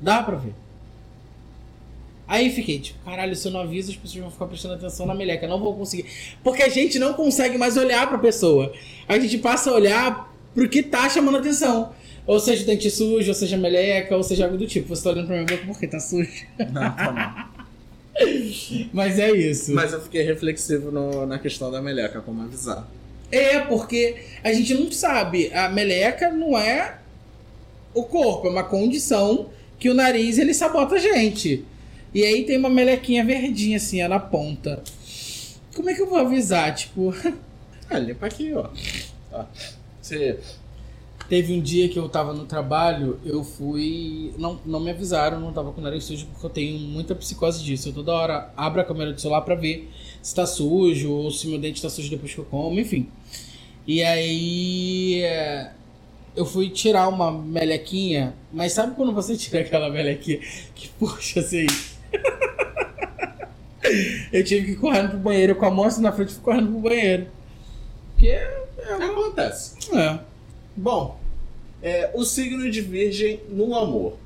Dá 0.00 0.22
pra 0.22 0.36
ver. 0.36 0.52
Aí 2.28 2.50
fiquei, 2.50 2.80
tipo, 2.80 2.98
caralho, 3.04 3.36
se 3.36 3.46
eu 3.46 3.52
não 3.52 3.60
aviso, 3.60 3.90
as 3.90 3.96
pessoas 3.96 4.20
vão 4.22 4.30
ficar 4.30 4.46
prestando 4.46 4.74
atenção 4.74 5.06
na 5.06 5.14
meleca. 5.14 5.46
Não 5.46 5.60
vou 5.60 5.74
conseguir. 5.76 6.06
Porque 6.42 6.62
a 6.62 6.68
gente 6.68 6.98
não 6.98 7.14
consegue 7.14 7.56
mais 7.56 7.76
olhar 7.76 8.06
pra 8.08 8.18
pessoa. 8.18 8.72
A 9.08 9.18
gente 9.18 9.38
passa 9.38 9.70
a 9.70 9.74
olhar 9.74 10.32
pro 10.54 10.68
que 10.68 10.82
tá 10.82 11.08
chamando 11.08 11.38
atenção. 11.38 11.92
Ou 12.26 12.40
seja, 12.40 12.64
dente 12.64 12.90
sujo, 12.90 13.28
ou 13.28 13.34
seja, 13.34 13.56
meleca, 13.56 14.16
ou 14.16 14.22
seja, 14.24 14.44
algo 14.44 14.58
do 14.58 14.66
tipo. 14.66 14.88
Você 14.88 15.04
tá 15.04 15.10
olhando 15.10 15.26
pra 15.28 15.36
minha 15.36 15.46
boca 15.46 15.66
porque 15.68 15.86
tá 15.86 16.00
sujo. 16.00 16.44
Não, 16.58 16.66
tá 16.96 17.12
não. 17.12 17.56
Mas 18.92 19.18
é 19.20 19.30
isso. 19.30 19.72
Mas 19.72 19.92
eu 19.92 20.00
fiquei 20.00 20.22
reflexivo 20.22 20.90
no- 20.90 21.26
na 21.26 21.38
questão 21.38 21.70
da 21.70 21.80
meleca, 21.80 22.20
como 22.20 22.42
avisar. 22.42 22.88
É, 23.30 23.60
porque 23.60 24.16
a 24.42 24.52
gente 24.52 24.74
não 24.74 24.90
sabe. 24.92 25.52
A 25.52 25.68
meleca 25.68 26.30
não 26.30 26.56
é 26.56 26.98
o 27.92 28.02
corpo, 28.04 28.46
é 28.46 28.50
uma 28.50 28.64
condição 28.64 29.50
que 29.78 29.88
o 29.88 29.94
nariz 29.94 30.38
ele 30.38 30.54
sabota 30.54 30.94
a 30.94 30.98
gente. 30.98 31.64
E 32.14 32.24
aí 32.24 32.44
tem 32.44 32.56
uma 32.56 32.70
melequinha 32.70 33.24
verdinha 33.24 33.76
assim, 33.76 34.06
na 34.06 34.20
ponta. 34.20 34.82
Como 35.74 35.90
é 35.90 35.94
que 35.94 36.00
eu 36.00 36.08
vou 36.08 36.18
avisar? 36.18 36.74
Tipo, 36.74 37.14
Ah, 37.88 37.98
limpa 37.98 38.26
aqui, 38.26 38.52
ó. 38.52 38.68
Ó. 39.32 39.44
Você... 40.00 40.38
teve 41.28 41.52
um 41.52 41.60
dia 41.60 41.88
que 41.88 41.98
eu 41.98 42.08
tava 42.08 42.32
no 42.32 42.44
trabalho, 42.44 43.18
eu 43.24 43.42
fui. 43.44 44.32
Não, 44.38 44.58
não 44.64 44.80
me 44.80 44.90
avisaram, 44.90 45.40
não 45.40 45.52
tava 45.52 45.72
com 45.72 45.80
o 45.80 45.84
nariz 45.84 46.04
sujo, 46.04 46.26
porque 46.26 46.46
eu 46.46 46.50
tenho 46.50 46.78
muita 46.78 47.14
psicose 47.14 47.62
disso. 47.62 47.88
Eu 47.88 47.92
toda 47.92 48.12
hora 48.12 48.52
abro 48.56 48.80
a 48.80 48.84
câmera 48.84 49.12
do 49.12 49.20
celular 49.20 49.42
pra 49.42 49.54
ver 49.54 49.90
se 50.22 50.34
tá 50.34 50.46
sujo, 50.46 51.10
ou 51.10 51.30
se 51.30 51.46
meu 51.48 51.58
dente 51.58 51.82
tá 51.82 51.90
sujo 51.90 52.10
depois 52.10 52.32
que 52.34 52.40
eu 52.40 52.44
como, 52.44 52.78
enfim. 52.80 53.08
E 53.86 54.02
aí. 54.02 55.20
é, 55.22 55.72
Eu 56.34 56.44
fui 56.44 56.68
tirar 56.70 57.08
uma 57.08 57.30
melequinha, 57.32 58.34
mas 58.52 58.72
sabe 58.72 58.94
quando 58.94 59.12
você 59.12 59.36
tira 59.40 59.60
aquela 59.60 59.88
melequinha 59.90 60.38
que 60.74 60.88
puxa 60.98 61.40
assim? 61.40 61.66
eu 64.32 64.44
tive 64.44 64.66
que 64.66 64.72
ir 64.72 64.76
correndo 64.76 65.10
pro 65.10 65.18
banheiro 65.18 65.54
com 65.54 65.66
a 65.66 65.70
moça 65.70 66.00
na 66.00 66.12
frente, 66.12 66.32
fui 66.34 66.42
correndo 66.42 66.70
pro 66.72 66.80
banheiro. 66.80 67.26
Porque. 68.12 68.36
Acontece. 69.10 69.74
É. 69.96 70.18
Bom, 70.76 71.18
é, 71.82 72.10
o 72.12 72.22
signo 72.22 72.70
de 72.70 72.82
Virgem 72.82 73.40
no 73.48 73.74
amor. 73.74 74.18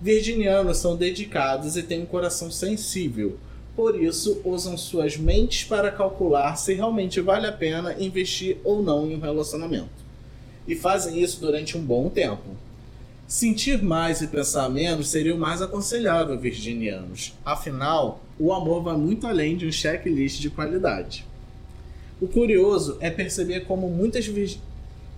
Virginianos 0.00 0.78
são 0.78 0.96
dedicados 0.96 1.76
e 1.76 1.82
têm 1.82 2.02
um 2.02 2.06
coração 2.06 2.50
sensível. 2.50 3.36
Por 3.76 4.00
isso, 4.00 4.40
usam 4.42 4.74
suas 4.78 5.18
mentes 5.18 5.64
para 5.64 5.92
calcular 5.92 6.56
se 6.56 6.72
realmente 6.72 7.20
vale 7.20 7.46
a 7.46 7.52
pena 7.52 7.94
investir 8.02 8.56
ou 8.64 8.82
não 8.82 9.06
em 9.06 9.16
um 9.16 9.20
relacionamento. 9.20 9.90
E 10.66 10.74
fazem 10.74 11.20
isso 11.22 11.40
durante 11.40 11.76
um 11.76 11.84
bom 11.84 12.08
tempo. 12.08 12.56
Sentir 13.26 13.82
mais 13.82 14.22
e 14.22 14.28
pensar 14.28 14.70
menos 14.70 15.08
seria 15.08 15.34
o 15.34 15.38
mais 15.38 15.60
aconselhável, 15.60 16.38
virginianos. 16.38 17.34
Afinal, 17.44 18.22
o 18.38 18.50
amor 18.50 18.82
vai 18.82 18.96
muito 18.96 19.26
além 19.26 19.58
de 19.58 19.66
um 19.66 19.72
checklist 19.72 20.40
de 20.40 20.48
qualidade. 20.48 21.26
O 22.18 22.26
curioso 22.26 22.96
é 23.00 23.10
perceber 23.10 23.66
como 23.66 23.90
muitas 23.90 24.26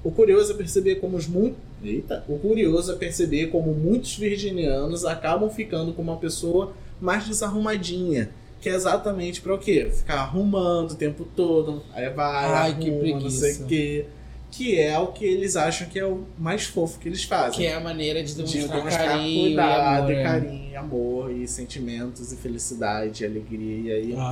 o 0.03 0.11
curioso 0.11 0.53
é 0.53 0.57
perceber 0.57 0.97
como 0.97 1.17
os 1.17 1.27
mu... 1.27 1.55
Eita. 1.83 2.25
O 2.29 2.39
curioso 2.39 2.93
é 2.93 2.97
perceber 2.97 3.47
como 3.47 3.73
muitos 3.75 4.17
virginianos 4.17 5.05
acabam 5.05 5.49
ficando 5.51 5.93
com 5.93 6.03
uma 6.03 6.17
pessoa 6.17 6.73
mais 7.01 7.27
desarrumadinha, 7.27 8.31
que 8.61 8.69
é 8.69 8.75
exatamente 8.75 9.41
para 9.41 9.55
o 9.55 9.59
quê? 9.59 9.91
Ficar 9.91 10.17
arrumando 10.17 10.93
o 10.93 10.95
tempo 10.95 11.27
todo, 11.35 11.83
aí 11.95 12.11
vai, 12.11 12.45
Ai, 12.53 12.79
que 12.79 12.91
arruma, 12.91 13.21
não 13.21 13.31
sei 13.31 13.55
preguiça. 13.55 13.65
o 13.65 13.67
quê. 13.67 14.07
Que 14.51 14.81
é 14.81 14.99
o 14.99 15.07
que 15.09 15.25
eles 15.25 15.55
acham 15.57 15.87
que 15.89 15.99
é 15.99 16.05
o 16.05 16.25
mais 16.37 16.65
fofo 16.65 16.99
que 16.99 17.09
eles 17.09 17.23
fazem. 17.25 17.53
Que 17.61 17.67
é 17.67 17.75
a 17.75 17.81
maneira 17.81 18.23
de 18.23 18.35
de 18.35 18.37
demonstrar, 18.37 18.77
demonstrar 18.79 19.09
carinho 19.09 19.43
cuidado, 19.45 20.11
e 20.11 20.13
e 20.13 20.17
amor. 20.17 20.21
é. 20.21 20.23
carinho, 20.23 20.79
amor, 20.79 21.33
e 21.33 21.49
sentimentos, 21.49 22.33
e 22.33 22.37
felicidade, 22.37 23.23
e 23.23 23.27
alegria. 23.27 23.99
E... 24.01 24.15
Ah. 24.17 24.31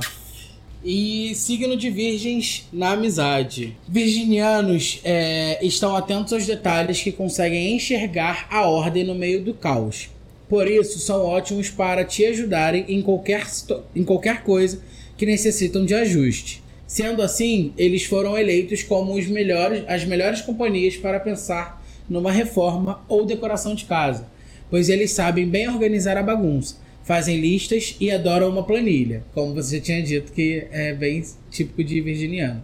E 0.83 1.35
signo 1.35 1.75
de 1.75 1.89
virgens 1.89 2.67
na 2.71 2.91
amizade. 2.91 3.75
Virginianos 3.85 5.01
é, 5.03 5.59
estão 5.61 5.93
atentos 5.93 6.31
aos 6.31 6.45
detalhes 6.45 7.01
que 7.01 7.11
conseguem 7.11 7.75
enxergar 7.75 8.47
a 8.49 8.65
ordem 8.65 9.03
no 9.03 9.13
meio 9.13 9.43
do 9.43 9.53
caos. 9.53 10.09
Por 10.47 10.67
isso, 10.67 10.97
são 10.99 11.25
ótimos 11.25 11.69
para 11.69 12.05
te 12.05 12.25
ajudarem 12.25 12.85
em 12.87 13.01
qualquer, 13.01 13.45
em 13.93 14.03
qualquer 14.03 14.43
coisa 14.43 14.81
que 15.17 15.25
necessitam 15.25 15.85
de 15.85 15.93
ajuste. 15.93 16.63
Sendo 16.87 17.21
assim, 17.21 17.73
eles 17.77 18.05
foram 18.05 18.37
eleitos 18.37 18.81
como 18.81 19.13
os 19.13 19.27
melhores, 19.27 19.83
as 19.87 20.05
melhores 20.05 20.41
companhias 20.41 20.95
para 20.95 21.19
pensar 21.19 21.85
numa 22.09 22.31
reforma 22.31 23.05
ou 23.07 23.25
decoração 23.25 23.75
de 23.75 23.85
casa, 23.85 24.27
pois 24.71 24.89
eles 24.89 25.11
sabem 25.11 25.47
bem 25.47 25.69
organizar 25.69 26.17
a 26.17 26.23
bagunça, 26.23 26.77
fazem 27.09 27.41
listas 27.41 27.95
e 27.99 28.11
adoram 28.11 28.49
uma 28.49 28.61
planilha, 28.61 29.23
como 29.33 29.51
você 29.55 29.77
já 29.77 29.83
tinha 29.83 30.03
dito 30.03 30.31
que 30.31 30.67
é 30.69 30.93
bem 30.93 31.23
típico 31.49 31.83
de 31.83 31.99
virginiano. 32.01 32.63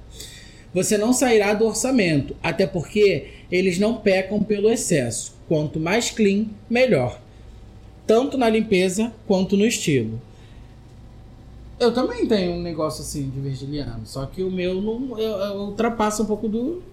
Você 0.71 0.99
não 0.99 1.13
sairá 1.13 1.51
do 1.55 1.65
orçamento, 1.65 2.35
até 2.43 2.67
porque 2.67 3.25
eles 3.51 3.79
não 3.79 3.95
pecam 3.95 4.43
pelo 4.43 4.69
excesso. 4.69 5.35
Quanto 5.47 5.79
mais 5.79 6.11
clean, 6.11 6.45
melhor. 6.69 7.19
Tanto 8.05 8.37
na 8.37 8.47
limpeza 8.47 9.11
quanto 9.25 9.57
no 9.57 9.65
estilo. 9.65 10.21
Eu 11.79 11.91
também 11.91 12.27
tenho 12.27 12.51
um 12.51 12.61
negócio 12.61 13.01
assim 13.01 13.27
de 13.27 13.39
virginiano, 13.39 14.05
só 14.05 14.27
que 14.27 14.43
o 14.43 14.51
meu 14.51 14.79
não 14.79 15.17
eu, 15.17 15.37
eu 15.39 15.55
ultrapassa 15.61 16.21
um 16.21 16.27
pouco 16.27 16.47
do, 16.47 16.83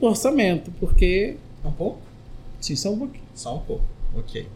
do 0.00 0.06
orçamento, 0.06 0.72
porque 0.80 1.36
Um 1.62 1.70
pouco? 1.70 1.98
sim, 2.62 2.74
só 2.74 2.90
um 2.90 2.98
pouquinho. 2.98 3.24
Só 3.34 3.56
um 3.56 3.60
pouco. 3.60 3.84
Ok. 4.16 4.46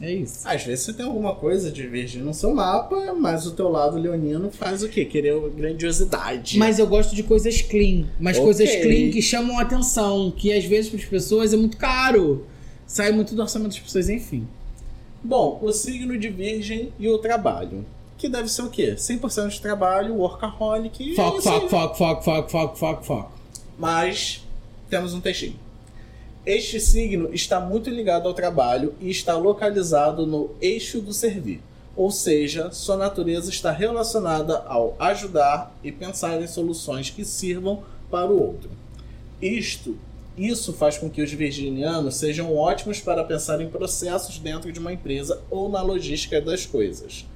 É 0.00 0.12
isso. 0.12 0.46
Às 0.46 0.62
vezes 0.64 0.84
você 0.84 0.92
tem 0.92 1.04
alguma 1.04 1.34
coisa 1.34 1.70
de 1.72 1.86
virgem 1.86 2.22
no 2.22 2.32
seu 2.32 2.54
mapa, 2.54 3.14
mas 3.18 3.46
o 3.46 3.50
teu 3.52 3.68
lado 3.68 3.98
leonino 3.98 4.50
faz 4.50 4.82
o 4.82 4.88
quê? 4.88 5.04
Querer 5.04 5.38
grandiosidade. 5.50 6.58
Mas 6.58 6.78
eu 6.78 6.86
gosto 6.86 7.14
de 7.16 7.22
coisas 7.22 7.60
clean. 7.62 8.06
Mas 8.20 8.36
Ok. 8.36 8.44
coisas 8.44 8.70
clean 8.76 9.10
que 9.10 9.20
chamam 9.20 9.58
atenção. 9.58 10.30
Que 10.30 10.52
às 10.52 10.64
vezes 10.64 10.90
para 10.90 11.00
as 11.00 11.04
pessoas 11.06 11.52
é 11.52 11.56
muito 11.56 11.76
caro. 11.76 12.46
Sai 12.86 13.10
muito 13.12 13.34
do 13.34 13.42
orçamento 13.42 13.70
das 13.72 13.80
pessoas, 13.80 14.08
enfim. 14.08 14.46
Bom, 15.22 15.58
o 15.62 15.72
signo 15.72 16.16
de 16.16 16.28
virgem 16.28 16.92
e 16.98 17.08
o 17.08 17.18
trabalho. 17.18 17.84
Que 18.16 18.28
deve 18.28 18.48
ser 18.48 18.62
o 18.62 18.70
quê? 18.70 18.94
100% 18.96 19.48
de 19.48 19.60
trabalho, 19.60 20.14
workaholic 20.14 21.02
e 21.02 21.12
é 21.12 21.14
Foco, 21.16 21.36
aí. 21.38 21.42
foco, 21.42 21.68
foco, 21.68 21.94
foco, 21.96 22.22
foco, 22.22 22.50
foco, 22.50 22.76
foco, 22.76 23.04
foco. 23.04 23.32
Mas 23.78 24.44
temos 24.88 25.12
um 25.14 25.20
textinho. 25.20 25.54
Este 26.48 26.80
signo 26.80 27.28
está 27.34 27.60
muito 27.60 27.90
ligado 27.90 28.26
ao 28.26 28.32
trabalho 28.32 28.94
e 29.02 29.10
está 29.10 29.36
localizado 29.36 30.26
no 30.26 30.52
eixo 30.62 30.98
do 30.98 31.12
servir. 31.12 31.60
Ou 31.94 32.10
seja, 32.10 32.70
sua 32.70 32.96
natureza 32.96 33.50
está 33.50 33.70
relacionada 33.70 34.56
ao 34.60 34.96
ajudar 34.98 35.76
e 35.84 35.92
pensar 35.92 36.40
em 36.40 36.46
soluções 36.46 37.10
que 37.10 37.22
sirvam 37.22 37.82
para 38.10 38.30
o 38.30 38.42
outro. 38.42 38.70
Isto, 39.42 39.98
isso 40.38 40.72
faz 40.72 40.96
com 40.96 41.10
que 41.10 41.20
os 41.20 41.30
virginianos 41.30 42.14
sejam 42.14 42.56
ótimos 42.56 42.98
para 42.98 43.22
pensar 43.24 43.60
em 43.60 43.68
processos 43.68 44.38
dentro 44.38 44.72
de 44.72 44.78
uma 44.80 44.94
empresa 44.94 45.42
ou 45.50 45.68
na 45.68 45.82
logística 45.82 46.40
das 46.40 46.64
coisas. 46.64 47.26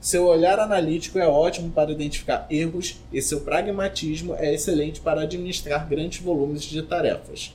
Seu 0.00 0.24
olhar 0.24 0.58
analítico 0.58 1.18
é 1.18 1.28
ótimo 1.28 1.70
para 1.70 1.92
identificar 1.92 2.46
erros 2.48 2.96
e 3.12 3.20
seu 3.20 3.42
pragmatismo 3.42 4.34
é 4.34 4.54
excelente 4.54 4.98
para 4.98 5.20
administrar 5.20 5.86
grandes 5.86 6.22
volumes 6.22 6.62
de 6.62 6.80
tarefas. 6.80 7.52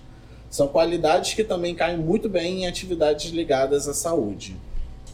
São 0.50 0.68
qualidades 0.68 1.34
que 1.34 1.44
também 1.44 1.76
caem 1.76 1.98
muito 1.98 2.30
bem 2.30 2.64
em 2.64 2.68
atividades 2.68 3.32
ligadas 3.32 3.88
à 3.88 3.94
saúde. 3.94 4.56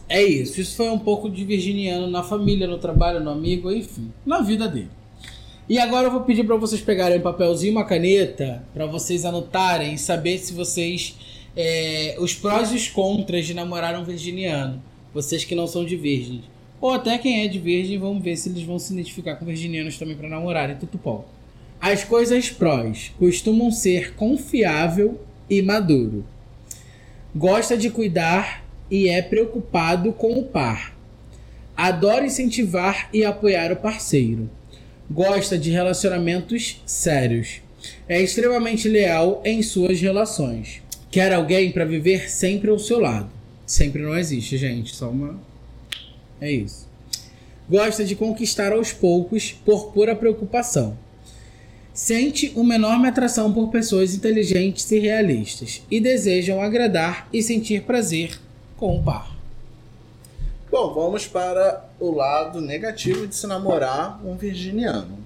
É 0.08 0.22
isso. 0.22 0.60
Isso 0.60 0.76
foi 0.76 0.88
um 0.90 0.98
pouco 0.98 1.30
de 1.30 1.44
virginiano 1.44 2.06
na 2.06 2.22
família, 2.22 2.66
no 2.66 2.78
trabalho, 2.78 3.20
no 3.20 3.30
amigo, 3.30 3.72
enfim. 3.72 4.12
Na 4.24 4.40
vida 4.40 4.68
dele. 4.68 4.90
E 5.68 5.78
agora 5.78 6.08
eu 6.08 6.10
vou 6.10 6.20
pedir 6.20 6.44
para 6.44 6.56
vocês 6.56 6.80
pegarem 6.82 7.18
um 7.18 7.22
papelzinho 7.22 7.70
e 7.70 7.74
uma 7.74 7.84
caneta 7.84 8.62
para 8.74 8.84
vocês 8.86 9.24
anotarem 9.24 9.94
e 9.94 9.98
saber 9.98 10.38
se 10.38 10.52
vocês. 10.52 11.16
é, 11.56 12.16
os 12.18 12.34
prós 12.34 12.72
e 12.72 12.76
os 12.76 12.88
contras 12.88 13.46
de 13.46 13.54
namorar 13.54 13.98
um 13.98 14.04
virginiano. 14.04 14.82
Vocês 15.12 15.44
que 15.44 15.54
não 15.54 15.66
são 15.66 15.84
de 15.84 15.96
virgens. 15.96 16.42
Ou 16.80 16.90
até 16.90 17.16
quem 17.16 17.44
é 17.44 17.48
de 17.48 17.58
virgem, 17.58 17.98
vamos 17.98 18.22
ver 18.22 18.36
se 18.36 18.48
eles 18.48 18.62
vão 18.62 18.78
se 18.78 18.92
identificar 18.92 19.36
com 19.36 19.46
virginianos 19.46 19.96
também 19.96 20.16
para 20.16 20.28
namorarem 20.28 20.76
tutupom. 20.76 21.24
As 21.80 22.04
coisas 22.04 22.50
prós 22.50 23.12
costumam 23.18 23.70
ser 23.70 24.14
confiável 24.14 25.20
e 25.48 25.60
maduro. 25.60 26.24
Gosta 27.34 27.76
de 27.76 27.90
cuidar 27.90 28.64
e 28.90 29.08
é 29.08 29.20
preocupado 29.20 30.12
com 30.12 30.38
o 30.38 30.44
par. 30.44 30.96
Adora 31.76 32.26
incentivar 32.26 33.08
e 33.12 33.24
apoiar 33.24 33.72
o 33.72 33.76
parceiro. 33.76 34.48
Gosta 35.10 35.58
de 35.58 35.70
relacionamentos 35.70 36.80
sérios. 36.86 37.60
É 38.08 38.20
extremamente 38.20 38.88
leal 38.88 39.42
em 39.44 39.62
suas 39.62 40.00
relações. 40.00 40.80
Quer 41.10 41.32
alguém 41.32 41.72
para 41.72 41.84
viver 41.84 42.30
sempre 42.30 42.70
ao 42.70 42.78
seu 42.78 42.98
lado. 42.98 43.28
Sempre 43.66 44.02
não 44.02 44.16
existe, 44.16 44.56
gente. 44.56 44.94
Só 44.94 45.10
uma. 45.10 45.38
É 46.40 46.50
isso. 46.50 46.88
Gosta 47.68 48.04
de 48.04 48.14
conquistar 48.14 48.72
aos 48.72 48.92
poucos 48.92 49.52
por 49.64 49.92
pura 49.92 50.14
preocupação. 50.14 50.96
Sente 51.94 52.52
uma 52.56 52.74
enorme 52.74 53.06
atração 53.06 53.52
por 53.52 53.68
pessoas 53.70 54.14
inteligentes 54.16 54.90
e 54.90 54.98
realistas 54.98 55.80
e 55.88 56.00
desejam 56.00 56.60
agradar 56.60 57.28
e 57.32 57.40
sentir 57.40 57.82
prazer 57.84 58.36
com 58.76 58.98
o 58.98 59.02
par. 59.04 59.32
Bom, 60.72 60.92
vamos 60.92 61.28
para 61.28 61.88
o 62.00 62.10
lado 62.10 62.60
negativo 62.60 63.28
de 63.28 63.36
se 63.36 63.46
namorar 63.46 64.20
um 64.26 64.34
virginiano. 64.36 65.18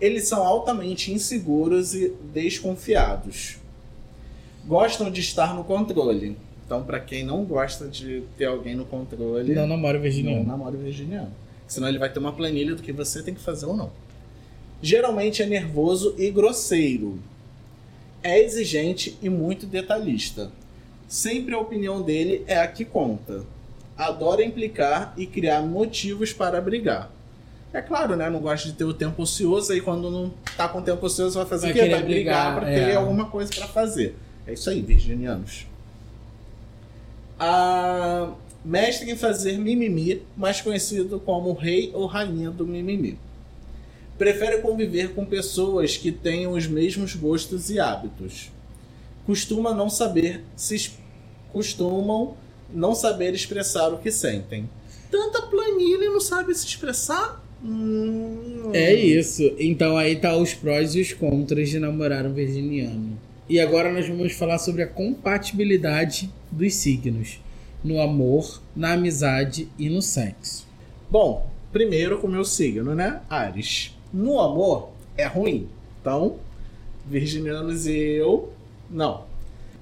Eles 0.00 0.26
são 0.26 0.42
altamente 0.46 1.12
inseguros 1.12 1.94
e 1.94 2.10
desconfiados. 2.32 3.58
Gostam 4.66 5.10
de 5.10 5.20
estar 5.20 5.54
no 5.54 5.62
controle. 5.62 6.38
Então, 6.64 6.82
para 6.84 6.98
quem 7.00 7.22
não 7.22 7.44
gosta 7.44 7.86
de 7.86 8.22
ter 8.38 8.46
alguém 8.46 8.74
no 8.74 8.86
controle, 8.86 9.54
Não 9.54 9.66
namora 9.66 9.98
virginiano. 9.98 10.38
não 10.38 10.46
namore 10.46 10.78
virginiano. 10.78 11.32
Senão 11.68 11.86
ele 11.88 11.98
vai 11.98 12.10
ter 12.10 12.18
uma 12.18 12.32
planilha 12.32 12.74
do 12.74 12.82
que 12.82 12.92
você 12.92 13.22
tem 13.22 13.34
que 13.34 13.40
fazer 13.40 13.66
ou 13.66 13.76
não. 13.76 13.90
Geralmente 14.80 15.42
é 15.42 15.46
nervoso 15.46 16.14
e 16.18 16.30
grosseiro. 16.30 17.18
É 18.22 18.42
exigente 18.42 19.16
e 19.22 19.28
muito 19.28 19.66
detalhista. 19.66 20.50
Sempre 21.08 21.54
a 21.54 21.58
opinião 21.58 22.02
dele 22.02 22.44
é 22.46 22.58
a 22.58 22.66
que 22.66 22.84
conta. 22.84 23.44
Adora 23.96 24.44
implicar 24.44 25.14
e 25.16 25.26
criar 25.26 25.62
motivos 25.62 26.32
para 26.32 26.60
brigar. 26.60 27.10
É 27.72 27.80
claro, 27.80 28.16
né? 28.16 28.28
Não 28.30 28.40
gosta 28.40 28.68
de 28.68 28.74
ter 28.74 28.84
o 28.84 28.94
tempo 28.94 29.22
ocioso, 29.22 29.72
aí 29.72 29.80
quando 29.80 30.10
não 30.10 30.32
tá 30.56 30.68
com 30.68 30.80
tempo 30.82 31.04
ocioso 31.04 31.38
vai 31.38 31.46
fazer 31.46 31.72
Vai 31.72 31.72
o 31.72 31.74
quê? 31.74 31.90
Vai 31.90 32.02
brigar 32.02 32.04
brigar, 32.04 32.54
para 32.56 32.70
é. 32.70 32.86
ter 32.86 32.96
alguma 32.96 33.26
coisa 33.26 33.52
para 33.54 33.68
fazer. 33.68 34.16
É 34.46 34.52
isso 34.52 34.70
aí, 34.70 34.80
virginianos. 34.80 35.66
A 37.38 38.30
mestre 38.64 39.10
em 39.10 39.16
fazer 39.16 39.58
mimimi, 39.58 40.22
mais 40.36 40.60
conhecido 40.60 41.20
como 41.20 41.52
rei 41.52 41.90
ou 41.94 42.06
rainha 42.06 42.50
do 42.50 42.66
mimimi. 42.66 43.18
Prefere 44.18 44.62
conviver 44.62 45.14
com 45.14 45.24
pessoas 45.24 45.96
que 45.96 46.10
tenham 46.10 46.52
os 46.52 46.66
mesmos 46.66 47.14
gostos 47.14 47.70
e 47.70 47.78
hábitos. 47.78 48.50
Costuma 49.26 49.74
não 49.74 49.90
saber 49.90 50.42
se 50.56 50.92
costumam 51.52 52.36
não 52.72 52.94
saber 52.94 53.34
expressar 53.34 53.88
o 53.88 53.98
que 53.98 54.10
sentem. 54.10 54.68
Tanta 55.10 55.42
planilha 55.42 56.04
e 56.04 56.08
não 56.08 56.20
sabe 56.20 56.54
se 56.54 56.66
expressar? 56.66 57.42
Hum. 57.64 58.70
É 58.72 58.94
isso. 58.94 59.42
Então 59.58 59.96
aí 59.96 60.16
tá 60.16 60.36
os 60.36 60.54
prós 60.54 60.94
e 60.94 61.00
os 61.00 61.12
contras 61.12 61.68
de 61.68 61.78
namorar 61.78 62.26
um 62.26 62.32
virginiano. 62.32 63.18
E 63.48 63.60
agora 63.60 63.92
nós 63.92 64.08
vamos 64.08 64.32
falar 64.32 64.58
sobre 64.58 64.82
a 64.82 64.86
compatibilidade 64.86 66.30
dos 66.50 66.74
signos 66.74 67.40
no 67.82 68.00
amor, 68.00 68.60
na 68.74 68.92
amizade 68.92 69.68
e 69.78 69.88
no 69.88 70.02
sexo. 70.02 70.66
Bom, 71.08 71.48
primeiro 71.72 72.18
com 72.18 72.26
o 72.26 72.30
meu 72.30 72.44
signo, 72.44 72.94
né? 72.94 73.20
Ares. 73.30 73.95
No 74.12 74.40
amor 74.40 74.90
é 75.16 75.26
ruim. 75.26 75.68
Então, 76.00 76.36
virginianos 77.06 77.86
e 77.86 77.96
eu, 77.96 78.52
não. 78.90 79.24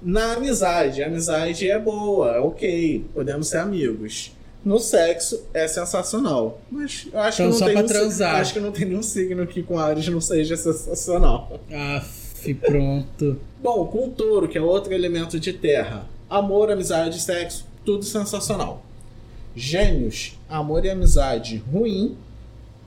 Na 0.01 0.33
amizade, 0.33 1.01
a 1.03 1.07
amizade 1.07 1.69
é 1.69 1.79
boa, 1.79 2.35
é 2.35 2.39
ok, 2.39 3.05
podemos 3.13 3.47
ser 3.47 3.57
amigos. 3.57 4.31
No 4.63 4.79
sexo 4.79 5.43
é 5.53 5.67
sensacional. 5.67 6.59
Mas 6.71 7.07
eu 7.13 7.19
acho 7.19 7.43
Então, 7.43 7.53
que 7.55 7.59
não 7.59 7.73
tem 7.75 7.85
transar. 7.85 8.35
Acho 8.35 8.53
que 8.53 8.59
não 8.59 8.71
tem 8.71 8.85
nenhum 8.85 9.03
signo 9.03 9.45
que 9.45 9.61
com 9.61 9.77
Ares 9.77 10.07
não 10.07 10.19
seja 10.19 10.57
sensacional. 10.57 11.59
Aff, 11.71 12.53
pronto. 12.55 13.39
Bom, 13.61 13.85
com 13.85 14.07
o 14.07 14.11
touro, 14.11 14.47
que 14.47 14.57
é 14.57 14.61
outro 14.61 14.91
elemento 14.91 15.39
de 15.39 15.53
terra. 15.53 16.07
Amor, 16.27 16.71
amizade, 16.71 17.21
sexo, 17.21 17.65
tudo 17.85 18.03
sensacional. 18.03 18.83
Gêmeos, 19.55 20.37
amor 20.49 20.83
e 20.83 20.89
amizade 20.89 21.63
ruim. 21.71 22.17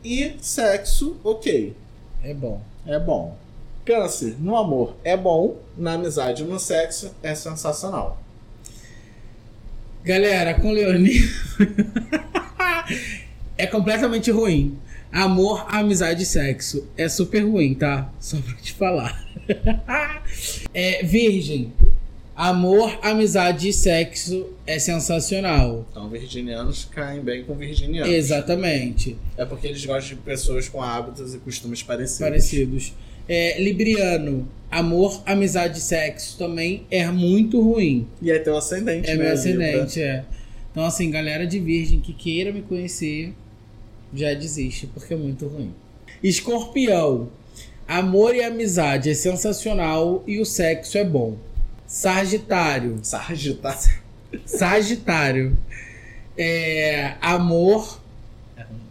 E 0.08 0.36
sexo, 0.40 1.20
ok. 1.22 1.76
É 2.24 2.32
bom. 2.32 2.62
É 2.86 2.98
bom. 2.98 3.36
Câncer, 3.84 4.36
no 4.40 4.56
amor 4.56 4.96
é 5.04 5.14
bom, 5.14 5.58
na 5.76 5.92
amizade 5.92 6.44
e 6.44 6.46
no 6.46 6.58
sexo 6.58 7.14
é 7.22 7.34
sensacional. 7.34 8.18
Galera, 10.02 10.54
com 10.54 10.72
Leonino 10.72 11.28
é 13.58 13.66
completamente 13.66 14.30
ruim. 14.30 14.78
Amor, 15.12 15.66
amizade 15.68 16.22
e 16.22 16.26
sexo 16.26 16.88
é 16.96 17.06
super 17.06 17.40
ruim, 17.40 17.74
tá? 17.74 18.10
Só 18.18 18.38
pra 18.38 18.54
te 18.54 18.72
falar. 18.72 19.22
é 20.72 21.02
virgem. 21.04 21.70
Amor, 22.38 22.96
amizade 23.02 23.68
e 23.68 23.72
sexo 23.72 24.46
é 24.64 24.78
sensacional. 24.78 25.84
Então, 25.90 26.08
virginianos 26.08 26.84
caem 26.84 27.20
bem 27.20 27.42
com 27.42 27.56
virginianos. 27.56 28.08
Exatamente. 28.14 29.16
É 29.36 29.44
porque 29.44 29.66
eles 29.66 29.84
gostam 29.84 30.16
de 30.16 30.22
pessoas 30.22 30.68
com 30.68 30.80
hábitos 30.80 31.34
e 31.34 31.38
costumes 31.38 31.82
parecidos. 31.82 32.20
Parecidos. 32.20 32.92
É, 33.28 33.60
libriano. 33.60 34.48
Amor, 34.70 35.20
amizade 35.26 35.78
e 35.78 35.80
sexo 35.80 36.38
também 36.38 36.86
é 36.92 37.04
muito 37.08 37.60
ruim. 37.60 38.06
E 38.22 38.30
é 38.30 38.38
teu 38.38 38.56
ascendente, 38.56 39.10
É 39.10 39.16
né? 39.16 39.24
meu 39.24 39.32
ascendente, 39.32 40.00
é. 40.00 40.24
Então, 40.70 40.84
assim, 40.84 41.10
galera 41.10 41.44
de 41.44 41.58
virgem 41.58 41.98
que 41.98 42.12
queira 42.12 42.52
me 42.52 42.62
conhecer, 42.62 43.34
já 44.14 44.32
desiste, 44.32 44.86
porque 44.86 45.12
é 45.12 45.16
muito 45.16 45.48
ruim. 45.48 45.74
Escorpião. 46.22 47.30
Amor 47.88 48.36
e 48.36 48.44
amizade 48.44 49.10
é 49.10 49.14
sensacional 49.14 50.22
e 50.24 50.38
o 50.38 50.44
sexo 50.44 50.96
é 50.96 51.04
bom. 51.04 51.36
Sagitário. 51.88 53.00
Sagitário. 53.02 53.98
Sagitário. 54.44 55.56
É, 56.36 57.14
amor 57.18 57.98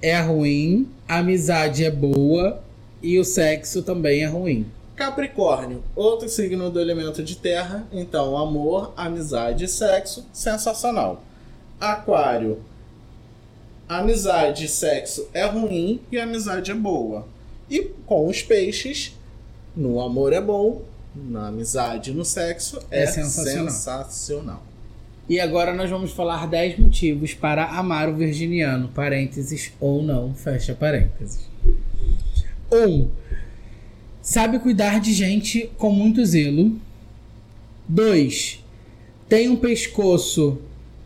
é 0.01 0.19
ruim, 0.19 0.89
amizade 1.07 1.85
é 1.85 1.91
boa 1.91 2.59
e 3.01 3.19
o 3.19 3.23
sexo 3.23 3.83
também 3.83 4.23
é 4.23 4.25
ruim. 4.25 4.65
Capricórnio, 4.95 5.83
outro 5.95 6.27
signo 6.27 6.71
do 6.71 6.81
elemento 6.81 7.23
de 7.23 7.37
terra, 7.37 7.87
então 7.91 8.35
amor, 8.35 8.93
amizade 8.97 9.65
e 9.65 9.67
sexo, 9.67 10.25
sensacional. 10.33 11.21
Aquário, 11.79 12.63
amizade 13.87 14.65
e 14.65 14.67
sexo 14.67 15.29
é 15.35 15.45
ruim 15.45 16.01
e 16.11 16.19
amizade 16.19 16.71
é 16.71 16.73
boa. 16.73 17.27
E 17.69 17.91
com 18.07 18.27
os 18.27 18.41
peixes, 18.41 19.15
no 19.75 20.01
amor 20.01 20.33
é 20.33 20.41
bom, 20.41 20.81
na 21.29 21.47
amizade 21.47 22.11
e 22.11 22.13
no 22.13 22.23
sexo 22.25 22.79
é, 22.91 23.03
É 23.03 23.07
sensacional. 23.07 23.69
sensacional. 23.69 24.63
E 25.29 25.39
agora 25.39 25.73
nós 25.73 25.89
vamos 25.89 26.11
falar 26.11 26.47
10 26.47 26.79
motivos 26.79 27.33
para 27.33 27.65
amar 27.65 28.07
o 28.09 28.15
virginiano, 28.15 28.87
parênteses 28.89 29.71
ou 29.79 30.01
não, 30.01 30.33
fecha 30.33 30.73
parênteses. 30.73 31.39
1. 32.71 32.77
Um, 32.77 33.09
sabe 34.21 34.59
cuidar 34.59 34.99
de 35.01 35.13
gente 35.13 35.69
com 35.77 35.91
muito 35.91 36.25
zelo. 36.25 36.79
2. 37.89 38.63
Tem 39.27 39.49
um 39.49 39.57
pescoço 39.57 40.59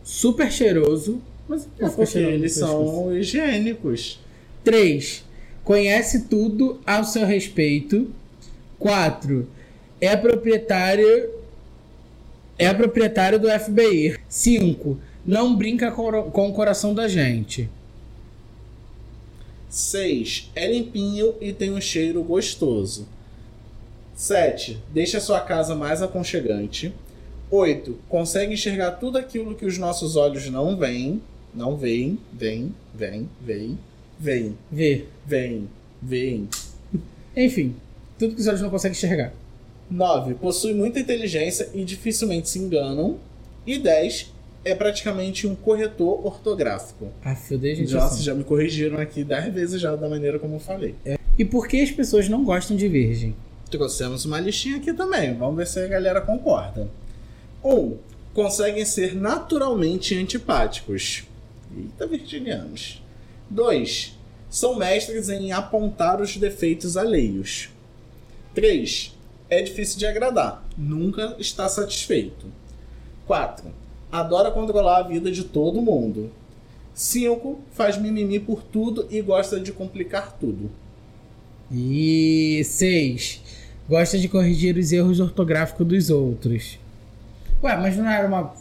super 0.04 0.50
cheiroso. 0.52 1.20
Mas 1.48 1.66
É 1.80 1.88
porque 1.88 2.18
eles 2.18 2.54
são 2.54 3.16
higiênicos. 3.16 4.20
3. 4.62 5.24
Conhece 5.64 6.22
tudo 6.26 6.80
ao 6.86 7.02
seu 7.04 7.26
respeito. 7.26 8.08
4. 8.78 9.48
É 10.02 10.16
proprietário 10.16 11.30
é 12.58 12.74
proprietário 12.74 13.38
do 13.38 13.48
FBI. 13.48 14.18
5. 14.28 14.98
Não 15.24 15.56
brinca 15.56 15.92
com, 15.92 16.30
com 16.30 16.48
o 16.48 16.52
coração 16.52 16.92
da 16.92 17.06
gente. 17.06 17.70
6. 19.70 20.50
É 20.56 20.70
limpinho 20.70 21.34
e 21.40 21.52
tem 21.52 21.72
um 21.72 21.80
cheiro 21.80 22.20
gostoso. 22.24 23.06
7. 24.14 24.76
Deixa 24.92 25.20
sua 25.20 25.40
casa 25.40 25.76
mais 25.76 26.02
aconchegante. 26.02 26.92
8. 27.48 27.96
Consegue 28.08 28.54
enxergar 28.54 28.92
tudo 28.92 29.18
aquilo 29.18 29.54
que 29.54 29.66
os 29.66 29.78
nossos 29.78 30.16
olhos 30.16 30.50
não 30.50 30.76
veem. 30.76 31.22
Não 31.54 31.76
veem, 31.76 32.18
vem, 32.32 32.74
vem, 32.92 33.28
vem, 33.40 33.78
vem, 34.18 34.58
Vê. 34.70 35.04
vem, 35.24 35.68
vem. 36.00 36.48
Enfim, 37.36 37.76
tudo 38.18 38.34
que 38.34 38.40
os 38.40 38.46
olhos 38.48 38.62
não 38.62 38.70
conseguem 38.70 38.96
enxergar. 38.96 39.32
9. 39.92 40.34
Possui 40.34 40.74
muita 40.74 40.98
inteligência 41.00 41.68
e 41.74 41.84
dificilmente 41.84 42.48
se 42.48 42.58
enganam. 42.58 43.18
E 43.66 43.78
10. 43.78 44.32
É 44.64 44.74
praticamente 44.76 45.44
um 45.46 45.56
corretor 45.56 46.24
ortográfico. 46.24 47.08
Ah, 47.24 47.36
eu 47.50 47.58
dei 47.58 47.74
gente 47.74 47.92
Nossa, 47.94 48.14
assim. 48.14 48.22
já 48.22 48.32
me 48.32 48.44
corrigiram 48.44 48.96
aqui 48.98 49.24
10 49.24 49.52
vezes 49.52 49.80
já 49.80 49.96
da 49.96 50.08
maneira 50.08 50.38
como 50.38 50.54
eu 50.54 50.60
falei. 50.60 50.94
E 51.04 51.18
E 51.38 51.44
por 51.44 51.66
que 51.66 51.80
as 51.80 51.90
pessoas 51.90 52.28
não 52.28 52.44
gostam 52.44 52.76
de 52.76 52.86
virgem? 52.86 53.34
Trouxemos 53.70 54.24
uma 54.24 54.38
listinha 54.38 54.76
aqui 54.76 54.92
também. 54.92 55.34
Vamos 55.34 55.56
ver 55.56 55.66
se 55.66 55.80
a 55.80 55.88
galera 55.88 56.20
concorda. 56.20 56.88
1. 57.64 57.74
Um, 57.74 57.96
conseguem 58.32 58.84
ser 58.84 59.16
naturalmente 59.16 60.14
antipáticos. 60.16 61.24
Eita, 61.76 62.06
virginianos. 62.06 63.02
2. 63.50 64.16
São 64.48 64.76
mestres 64.76 65.28
em 65.28 65.50
apontar 65.50 66.20
os 66.20 66.36
defeitos 66.36 66.96
alheios. 66.96 67.68
3. 68.54 69.11
É 69.52 69.60
difícil 69.60 69.98
de 69.98 70.06
agradar. 70.06 70.64
Nunca 70.78 71.36
está 71.38 71.68
satisfeito. 71.68 72.46
4. 73.26 73.66
Adora 74.10 74.50
controlar 74.50 75.00
a 75.00 75.02
vida 75.02 75.30
de 75.30 75.44
todo 75.44 75.82
mundo. 75.82 76.30
5. 76.94 77.60
Faz 77.72 77.98
mimimi 77.98 78.38
por 78.40 78.62
tudo 78.62 79.06
e 79.10 79.20
gosta 79.20 79.60
de 79.60 79.70
complicar 79.70 80.38
tudo. 80.40 80.70
E 81.70 82.62
6. 82.64 83.42
Gosta 83.86 84.18
de 84.18 84.26
corrigir 84.26 84.74
os 84.78 84.90
erros 84.90 85.20
ortográficos 85.20 85.86
dos 85.86 86.08
outros. 86.08 86.78
Ué, 87.62 87.76
mas 87.76 87.94
não 87.94 88.08
era 88.08 88.26
uma 88.26 88.54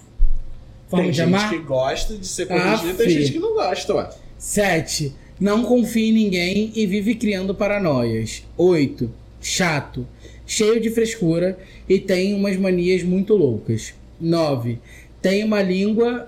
forma 0.89 1.05
tem 1.05 1.11
de 1.11 1.17
gente 1.19 1.27
amar? 1.27 1.49
que 1.51 1.57
gosta 1.59 2.17
de 2.17 2.27
ser 2.27 2.47
corrigida, 2.47 2.91
Ah, 2.91 2.95
tem 2.95 3.09
gente 3.09 3.31
que 3.31 3.39
não 3.39 3.53
gosta, 3.53 3.93
ué. 3.95 4.09
7. 4.37 5.15
Não 5.39 5.63
confia 5.63 6.09
em 6.09 6.11
ninguém 6.11 6.73
e 6.75 6.85
vive 6.85 7.15
criando 7.15 7.55
paranoias. 7.55 8.43
8. 8.57 9.09
Chato. 9.39 10.05
Cheio 10.51 10.81
de 10.81 10.89
frescura 10.89 11.57
e 11.87 11.97
tem 11.97 12.33
umas 12.33 12.57
manias 12.57 13.03
muito 13.03 13.33
loucas. 13.37 13.93
9. 14.19 14.79
Tem 15.21 15.45
uma 15.45 15.61
língua 15.61 16.27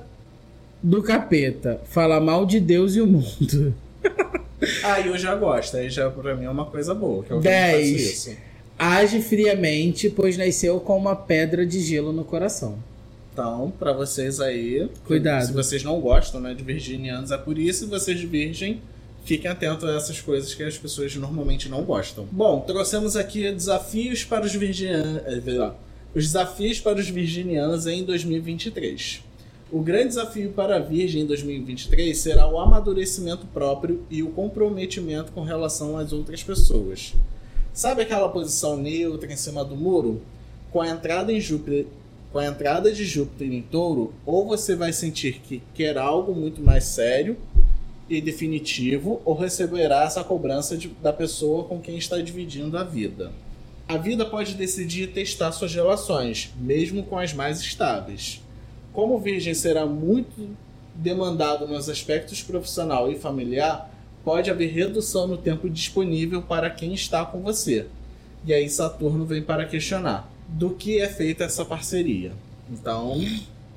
do 0.81 1.03
capeta. 1.03 1.81
Fala 1.89 2.21
mal 2.21 2.45
de 2.45 2.57
Deus 2.61 2.95
e 2.95 3.01
o 3.01 3.05
mundo. 3.05 3.75
Aí 4.81 5.07
eu 5.07 5.17
já 5.17 5.35
gosto, 5.35 5.75
aí 5.75 5.89
já 5.89 6.09
pra 6.09 6.37
mim 6.37 6.45
é 6.45 6.49
uma 6.49 6.65
coisa 6.65 6.95
boa, 6.95 7.21
que 7.21 7.31
eu 7.31 7.41
também 7.41 7.51
faço 7.51 7.75
Dez. 7.75 8.01
isso. 8.01 8.37
Age 8.79 9.21
friamente, 9.21 10.09
pois 10.09 10.37
nasceu 10.37 10.79
com 10.79 10.97
uma 10.97 11.17
pedra 11.17 11.65
de 11.65 11.81
gelo 11.81 12.13
no 12.13 12.23
coração. 12.23 12.77
Então, 13.33 13.73
pra 13.77 13.91
vocês 13.91 14.39
aí, 14.39 14.89
Cuidado. 15.05 15.47
se 15.47 15.51
vocês 15.51 15.83
não 15.83 15.99
gostam 15.99 16.39
né, 16.39 16.53
de 16.53 16.63
virginianos, 16.63 17.29
é 17.31 17.37
por 17.37 17.59
isso, 17.59 17.89
vocês 17.89 18.21
virgem, 18.21 18.79
fiquem 19.23 19.49
atentos 19.49 19.87
a 19.87 19.95
essas 19.95 20.19
coisas 20.19 20.53
que 20.53 20.63
as 20.63 20.77
pessoas 20.77 21.15
normalmente 21.15 21.69
não 21.69 21.83
gostam. 21.83 22.27
Bom, 22.31 22.59
trouxemos 22.61 23.15
aqui 23.15 23.51
desafios 23.51 24.23
para 24.23 24.45
os 24.45 24.53
virginianos. 24.53 25.23
Os 26.13 26.25
desafios 26.25 26.79
para 26.79 26.99
os 26.99 27.09
virginianos 27.09 27.87
em 27.87 28.03
2023. 28.03 29.21
O 29.71 29.81
grande 29.81 30.09
desafio 30.09 30.51
para 30.51 30.75
a 30.75 30.79
Virgem 30.79 31.23
em 31.23 31.25
2023 31.25 32.15
será 32.15 32.47
o 32.47 32.59
amadurecimento 32.59 33.47
próprio 33.47 34.03
e 34.07 34.21
o 34.21 34.29
comprometimento 34.29 35.31
com 35.31 35.41
relação 35.41 35.97
às 35.97 36.13
outras 36.13 36.43
pessoas. 36.43 37.15
Sabe 37.73 38.03
aquela 38.03 38.29
posição 38.29 38.77
neutra 38.77 39.33
em 39.33 39.35
cima 39.35 39.65
do 39.65 39.75
muro? 39.75 40.21
Com 40.71 40.79
a 40.79 40.89
entrada 40.89 41.33
em 41.33 41.41
Júpiter, 41.41 41.87
com 42.31 42.37
a 42.37 42.45
entrada 42.45 42.91
de 42.91 43.03
Júpiter 43.03 43.51
em 43.51 43.63
Touro, 43.63 44.13
ou 44.27 44.45
você 44.45 44.75
vai 44.75 44.93
sentir 44.93 45.39
que 45.39 45.63
quer 45.73 45.97
algo 45.97 46.35
muito 46.35 46.61
mais 46.61 46.83
sério 46.83 47.35
e 48.09 48.21
definitivo, 48.21 49.21
ou 49.23 49.33
receberá 49.33 50.03
essa 50.03 50.23
cobrança 50.23 50.77
de- 50.77 50.89
da 51.01 51.13
pessoa 51.13 51.63
com 51.63 51.79
quem 51.79 51.97
está 51.97 52.19
dividindo 52.19 52.77
a 52.77 52.83
vida. 52.83 53.31
A 53.87 53.97
vida 53.97 54.25
pode 54.25 54.55
decidir 54.55 55.07
testar 55.07 55.51
suas 55.51 55.73
relações, 55.73 56.53
mesmo 56.59 57.03
com 57.03 57.17
as 57.17 57.33
mais 57.33 57.59
estáveis. 57.59 58.41
Como 58.91 59.19
Virgem 59.19 59.53
será 59.53 59.85
muito 59.85 60.55
demandado 60.95 61.67
nos 61.67 61.89
aspectos 61.89 62.41
profissional 62.41 63.11
e 63.11 63.15
familiar, 63.17 63.89
pode 64.23 64.49
haver 64.49 64.71
redução 64.71 65.27
no 65.27 65.37
tempo 65.37 65.69
disponível 65.69 66.41
para 66.41 66.69
quem 66.69 66.93
está 66.93 67.25
com 67.25 67.41
você. 67.41 67.87
E 68.45 68.53
aí 68.53 68.69
Saturno 68.69 69.25
vem 69.25 69.41
para 69.41 69.65
questionar 69.65 70.31
do 70.47 70.71
que 70.71 70.99
é 70.99 71.09
feita 71.09 71.43
essa 71.43 71.65
parceria. 71.65 72.31
Então, 72.71 73.19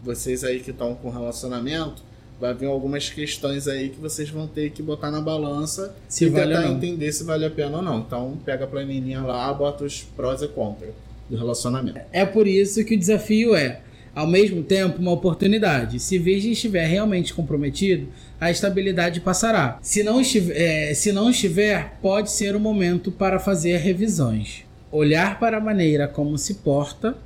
vocês 0.03 0.45
aí 0.45 0.61
que 0.61 0.71
estão 0.71 0.95
com 0.95 1.11
relacionamento, 1.11 2.03
vai 2.40 2.55
vir 2.55 2.66
algumas 2.66 3.09
questões 3.09 3.66
aí 3.66 3.88
que 3.88 4.01
vocês 4.01 4.29
vão 4.29 4.46
ter 4.46 4.70
que 4.70 4.83
botar 4.83 5.11
na 5.11 5.20
balança 5.20 5.94
Se 6.09 6.27
e 6.27 6.29
vale 6.29 6.55
tentar 6.55 6.68
entender 6.68 7.12
se 7.12 7.25
vale 7.25 7.44
a 7.44 7.51
pena 7.51 7.79
ou 7.79 7.83
não. 7.83 8.01
Então, 8.01 8.38
pega 8.44 8.64
a 8.64 8.66
planilhinha 8.66 9.22
lá, 9.22 9.53
bota 9.53 9.85
os 9.85 10.03
prós 10.03 10.42
e 10.42 10.49
contras 10.49 10.90
do 11.29 11.37
relacionamento. 11.37 12.01
É 12.12 12.25
por 12.25 12.46
isso 12.46 12.85
que 12.85 12.94
o 12.94 12.99
desafio 12.99 13.55
é, 13.55 13.81
ao 14.14 14.27
mesmo 14.27 14.62
tempo, 14.62 15.01
uma 15.01 15.12
oportunidade. 15.12 15.99
Se 15.99 16.18
Virgem 16.18 16.53
estiver 16.53 16.87
realmente 16.87 17.35
comprometido, 17.35 18.09
a 18.40 18.51
estabilidade 18.51 19.20
passará. 19.20 19.79
Se 19.83 20.03
não, 20.03 20.20
estiver, 20.20 20.57
é, 20.57 20.94
se 20.94 21.12
não 21.12 21.31
estiver, 21.31 21.99
pode 22.01 22.31
ser 22.31 22.55
o 22.55 22.61
momento 22.61 23.11
para 23.11 23.38
fazer 23.38 23.79
revisões. 23.79 24.64
Olhar 24.92 25.38
para 25.38 25.57
a 25.57 25.61
maneira 25.61 26.07
como 26.07 26.38
se 26.38 26.55
porta 26.55 27.16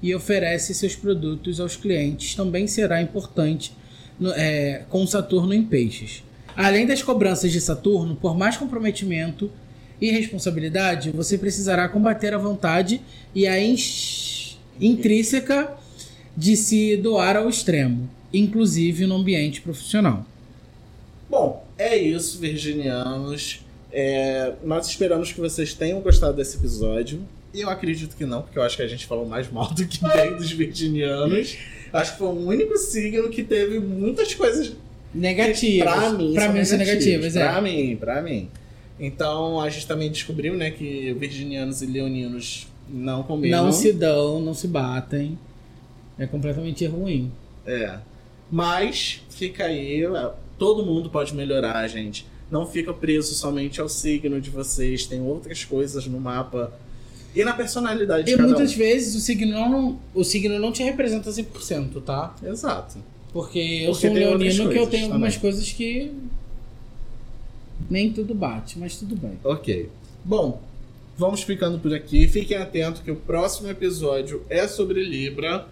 e 0.00 0.14
oferece 0.14 0.74
seus 0.74 0.94
produtos 0.94 1.58
aos 1.58 1.76
clientes 1.76 2.34
também 2.34 2.66
será 2.66 3.02
importante 3.02 3.72
no- 4.18 4.32
é, 4.32 4.84
com 4.88 5.06
Saturno 5.06 5.52
em 5.54 5.62
peixes. 5.62 6.22
Além 6.56 6.86
das 6.86 7.02
cobranças 7.02 7.52
de 7.52 7.60
Saturno, 7.60 8.16
por 8.16 8.36
mais 8.36 8.56
comprometimento 8.56 9.50
e 10.00 10.10
responsabilidade, 10.10 11.10
você 11.10 11.36
precisará 11.38 11.88
combater 11.88 12.32
a 12.34 12.38
vontade 12.38 13.00
e 13.34 13.46
a 13.46 13.56
intrínseca 14.80 15.72
de 16.36 16.56
se 16.56 16.96
doar 16.96 17.36
ao 17.36 17.48
extremo, 17.48 18.08
inclusive 18.32 19.06
no 19.06 19.16
ambiente 19.16 19.60
profissional. 19.60 20.24
Bom, 21.28 21.66
é 21.76 21.96
isso, 21.96 22.38
virginianos. 22.38 23.60
É, 23.92 24.52
nós 24.64 24.86
esperamos 24.86 25.32
que 25.32 25.40
vocês 25.40 25.74
tenham 25.74 26.00
gostado 26.00 26.36
desse 26.36 26.56
episódio. 26.56 27.20
E 27.52 27.60
eu 27.62 27.70
acredito 27.70 28.14
que 28.16 28.24
não, 28.26 28.42
porque 28.42 28.58
eu 28.58 28.62
acho 28.62 28.76
que 28.76 28.82
a 28.82 28.86
gente 28.86 29.06
falou 29.06 29.26
mais 29.26 29.50
mal 29.50 29.72
do 29.72 29.86
que 29.86 30.00
bem 30.06 30.36
dos 30.36 30.50
virginianos. 30.52 31.56
Acho 31.92 32.12
que 32.12 32.18
foi 32.18 32.28
o 32.28 32.46
único 32.46 32.76
signo 32.76 33.28
que 33.30 33.42
teve 33.42 33.78
muitas 33.80 34.34
coisas 34.34 34.76
Negativas. 35.14 35.92
Pra 35.92 36.10
mim, 36.10 36.34
pra 36.34 36.44
são 36.44 36.52
mim 36.52 36.64
são 36.64 36.78
negativas. 36.78 37.36
é. 37.36 37.48
Pra 37.48 37.60
mim, 37.60 37.96
pra 37.96 38.22
mim. 38.22 38.48
Então 39.00 39.60
a 39.60 39.68
gente 39.70 39.86
também 39.86 40.10
descobriu, 40.10 40.54
né, 40.54 40.70
que 40.70 41.12
virginianos 41.14 41.82
e 41.82 41.86
leoninos 41.86 42.66
não 42.88 43.22
combinam. 43.22 43.64
Não 43.64 43.72
se 43.72 43.92
dão, 43.92 44.40
não 44.40 44.54
se 44.54 44.66
batem. 44.66 45.38
É 46.18 46.26
completamente 46.26 46.84
ruim. 46.86 47.30
É. 47.66 47.98
Mas 48.50 49.22
fica 49.30 49.64
aí, 49.64 50.02
todo 50.58 50.84
mundo 50.84 51.08
pode 51.08 51.34
melhorar, 51.34 51.86
gente. 51.86 52.26
Não 52.50 52.66
fica 52.66 52.92
preso 52.92 53.34
somente 53.34 53.80
ao 53.80 53.88
signo 53.88 54.40
de 54.40 54.50
vocês, 54.50 55.06
tem 55.06 55.20
outras 55.20 55.64
coisas 55.64 56.06
no 56.06 56.18
mapa 56.18 56.72
e 57.34 57.44
na 57.44 57.52
personalidade 57.52 58.24
de 58.24 58.32
E 58.32 58.36
cada 58.36 58.48
muitas 58.48 58.72
um. 58.72 58.76
vezes 58.76 59.14
o 59.14 59.20
signo 59.20 59.52
não, 59.52 59.98
o 60.14 60.24
signo 60.24 60.58
não 60.58 60.72
te 60.72 60.82
representa 60.82 61.30
100%, 61.30 62.02
tá? 62.02 62.34
Exato. 62.44 62.98
Porque 63.32 63.58
eu 63.58 63.90
Porque 63.92 64.06
sou 64.06 64.10
um 64.10 64.14
leonino 64.18 64.68
que 64.70 64.78
eu 64.78 64.86
tenho 64.86 65.06
algumas 65.06 65.34
também. 65.34 65.40
coisas 65.52 65.70
que 65.72 66.10
nem 67.88 68.12
tudo 68.12 68.34
bate, 68.34 68.78
mas 68.78 68.96
tudo 68.96 69.14
bem. 69.16 69.38
Ok. 69.44 69.88
Bom, 70.24 70.60
vamos 71.16 71.42
ficando 71.42 71.78
por 71.78 71.94
aqui. 71.94 72.26
Fiquem 72.28 72.56
atentos 72.56 73.00
que 73.02 73.10
o 73.10 73.16
próximo 73.16 73.68
episódio 73.70 74.42
é 74.48 74.66
sobre 74.66 75.04
Libra. 75.04 75.66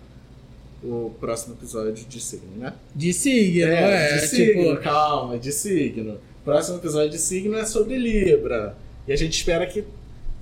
O 0.85 1.11
próximo 1.19 1.55
episódio 1.55 2.05
de 2.07 2.21
signo, 2.21 2.47
né? 2.59 2.73
De 2.95 3.13
signo, 3.13 3.65
é, 3.67 4.19
de 4.21 4.27
signo, 4.29 4.63
tipo, 4.75 4.83
calma, 4.83 5.39
de 5.39 5.51
signo. 5.51 6.19
Próximo 6.45 6.77
episódio 6.77 7.11
de 7.11 7.19
signo 7.19 7.57
é 7.57 7.65
sobre 7.65 7.97
Libra. 7.99 8.77
E 9.09 9.13
a 9.13 9.17
gente 9.17 9.33
espera 9.33 9.67
que, 9.67 9.83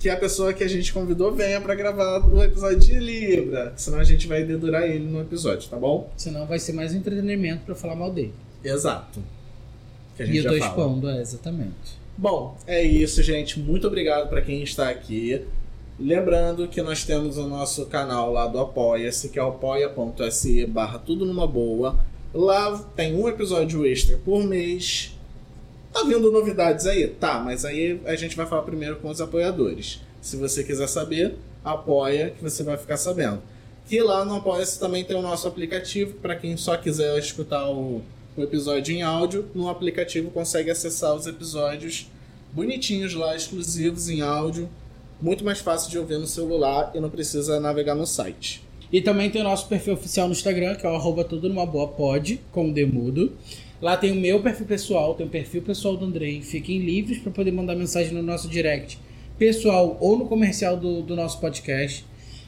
que 0.05 0.09
a 0.11 0.15
pessoa 0.15 0.53
que 0.53 0.63
a 0.63 0.67
gente 0.67 0.93
convidou 0.93 1.31
venha 1.31 1.59
pra 1.59 1.73
gravar 1.73 2.19
o 2.31 2.43
episódio 2.43 2.77
de 2.77 2.99
Libra. 2.99 3.73
Senão 3.75 3.97
a 3.97 4.03
gente 4.03 4.27
vai 4.27 4.43
dedurar 4.43 4.83
ele 4.83 5.03
no 5.03 5.19
episódio, 5.19 5.67
tá 5.67 5.77
bom? 5.77 6.11
senão 6.15 6.45
vai 6.45 6.59
ser 6.59 6.73
mais 6.73 6.93
um 6.93 6.97
entretenimento 6.97 7.65
pra 7.65 7.73
falar 7.73 7.95
mal 7.95 8.11
dele. 8.11 8.31
Exato. 8.63 9.19
Que 10.15 10.21
a 10.21 10.25
gente 10.27 10.35
E 10.35 10.37
eu 10.37 10.43
já 10.43 10.49
tô 10.51 10.57
fala. 10.59 10.69
expondo, 10.69 11.09
é, 11.09 11.21
exatamente. 11.21 11.97
Bom, 12.15 12.55
é 12.67 12.83
isso, 12.83 13.23
gente. 13.23 13.59
Muito 13.59 13.87
obrigado 13.87 14.29
para 14.29 14.43
quem 14.43 14.61
está 14.61 14.89
aqui. 14.91 15.41
Lembrando 15.99 16.67
que 16.67 16.83
nós 16.83 17.03
temos 17.03 17.39
o 17.39 17.47
nosso 17.47 17.87
canal 17.87 18.31
lá 18.31 18.45
do 18.45 18.59
Apoia-se, 18.59 19.29
que 19.29 19.39
é 19.39 19.41
apoia.se 19.41 20.67
barra 20.67 20.99
tudo 20.99 21.25
numa 21.25 21.47
boa. 21.47 21.97
Lá 22.31 22.77
tem 22.95 23.15
um 23.15 23.27
episódio 23.27 23.83
extra 23.87 24.17
por 24.17 24.43
mês. 24.43 25.14
Tá 25.95 26.03
vindo 26.03 26.29
novidades 26.29 26.85
aí? 26.87 27.07
Tá, 27.07 27.39
mas 27.39 27.63
aí 27.63 28.01
a 28.03 28.17
gente 28.17 28.35
vai 28.35 28.45
falar 28.45 28.63
primeiro 28.63 28.97
com 28.97 29.07
os 29.07 29.21
apoiadores. 29.21 30.01
Se 30.21 30.35
você 30.35 30.61
quiser 30.61 30.89
saber, 30.89 31.35
apoia 31.63 32.31
que 32.31 32.43
você 32.43 32.63
vai 32.63 32.75
ficar 32.75 32.97
sabendo. 32.97 33.41
Que 33.87 34.01
lá 34.01 34.25
no 34.25 34.35
Apoia-se 34.35 34.77
também 34.77 35.05
tem 35.05 35.15
o 35.15 35.21
nosso 35.21 35.47
aplicativo, 35.47 36.15
para 36.15 36.35
quem 36.35 36.57
só 36.57 36.75
quiser 36.75 37.17
escutar 37.17 37.69
o, 37.69 38.01
o 38.35 38.43
episódio 38.43 38.93
em 38.93 39.03
áudio, 39.03 39.45
no 39.55 39.69
aplicativo 39.69 40.29
consegue 40.31 40.69
acessar 40.69 41.15
os 41.15 41.27
episódios 41.27 42.11
bonitinhos 42.51 43.13
lá, 43.13 43.33
exclusivos 43.33 44.09
em 44.09 44.19
áudio, 44.19 44.67
muito 45.21 45.45
mais 45.45 45.59
fácil 45.59 45.89
de 45.89 45.97
ouvir 45.97 46.17
no 46.17 46.27
celular 46.27 46.91
e 46.93 46.99
não 46.99 47.09
precisa 47.09 47.57
navegar 47.57 47.95
no 47.95 48.05
site. 48.05 48.61
E 48.91 49.01
também 49.01 49.29
tem 49.29 49.39
o 49.39 49.45
nosso 49.45 49.69
perfil 49.69 49.93
oficial 49.93 50.27
no 50.27 50.33
Instagram, 50.33 50.75
que 50.75 50.85
é 50.85 50.89
o 50.89 50.95
arroba 50.95 51.23
tudo 51.23 51.47
numa 51.47 51.65
boa 51.65 51.87
pod, 51.87 52.41
com 52.51 52.69
o 52.69 52.73
demudo. 52.73 53.31
Lá 53.81 53.97
tem 53.97 54.11
o 54.11 54.15
meu 54.15 54.41
perfil 54.41 54.65
pessoal, 54.65 55.15
tem 55.15 55.25
o 55.25 55.29
perfil 55.29 55.61
pessoal 55.61 55.97
do 55.97 56.05
Andrei. 56.05 56.41
Fiquem 56.41 56.79
livres 56.79 57.19
para 57.19 57.31
poder 57.31 57.51
mandar 57.51 57.75
mensagem 57.75 58.13
no 58.13 58.23
nosso 58.23 58.47
direct 58.47 58.97
pessoal 59.37 59.97
ou 59.99 60.17
no 60.17 60.27
comercial 60.27 60.77
do, 60.77 61.01
do 61.01 61.15
nosso 61.15 61.39
podcast. 61.41 62.05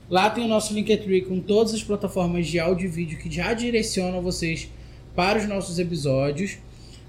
Lá 0.09 0.29
tem 0.29 0.45
o 0.45 0.47
nosso 0.47 0.73
Linktree 0.73 1.23
com 1.23 1.41
todas 1.41 1.73
as 1.73 1.83
plataformas 1.83 2.47
de 2.47 2.59
áudio 2.59 2.85
e 2.85 2.89
vídeo 2.89 3.17
que 3.17 3.29
já 3.29 3.53
direcionam 3.53 4.21
vocês 4.21 4.69
para 5.13 5.37
os 5.37 5.47
nossos 5.47 5.79
episódios. 5.79 6.57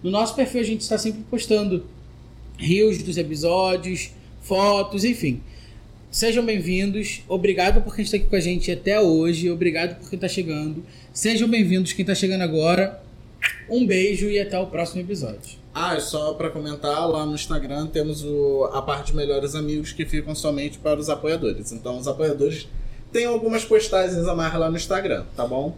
No 0.02 0.10
nosso 0.10 0.34
perfil 0.34 0.60
a 0.60 0.64
gente 0.64 0.80
está 0.80 0.98
sempre 0.98 1.22
postando 1.30 1.86
rios 2.58 3.00
dos 3.00 3.16
episódios, 3.16 4.10
fotos, 4.42 5.04
enfim. 5.04 5.40
Sejam 6.10 6.44
bem-vindos. 6.44 7.22
Obrigado 7.28 7.82
por 7.82 7.94
quem 7.94 8.04
está 8.04 8.16
aqui 8.16 8.26
com 8.26 8.34
a 8.34 8.40
gente 8.40 8.72
até 8.72 9.00
hoje. 9.00 9.48
Obrigado 9.48 10.00
por 10.00 10.10
quem 10.10 10.16
está 10.16 10.26
chegando. 10.26 10.84
Sejam 11.12 11.48
bem-vindos 11.48 11.92
quem 11.92 12.02
está 12.02 12.16
chegando 12.16 12.42
agora. 12.42 13.00
Um 13.70 13.86
beijo 13.86 14.28
e 14.28 14.38
até 14.38 14.58
o 14.58 14.66
próximo 14.66 15.00
episódio. 15.00 15.58
Ah, 15.74 15.98
só 16.00 16.34
para 16.34 16.50
comentar, 16.50 17.08
lá 17.08 17.24
no 17.24 17.34
Instagram 17.34 17.86
temos 17.86 18.24
o, 18.24 18.68
a 18.72 18.82
parte 18.82 19.12
de 19.12 19.16
melhores 19.16 19.54
amigos 19.54 19.92
que 19.92 20.04
ficam 20.04 20.34
somente 20.34 20.78
para 20.78 20.98
os 20.98 21.08
apoiadores. 21.08 21.70
Então 21.72 21.98
os 21.98 22.08
apoiadores 22.08 22.66
têm 23.12 23.26
algumas 23.26 23.64
postagens 23.64 24.26
a 24.26 24.34
mais 24.34 24.52
lá 24.54 24.70
no 24.70 24.76
Instagram, 24.76 25.24
tá 25.36 25.46
bom? 25.46 25.76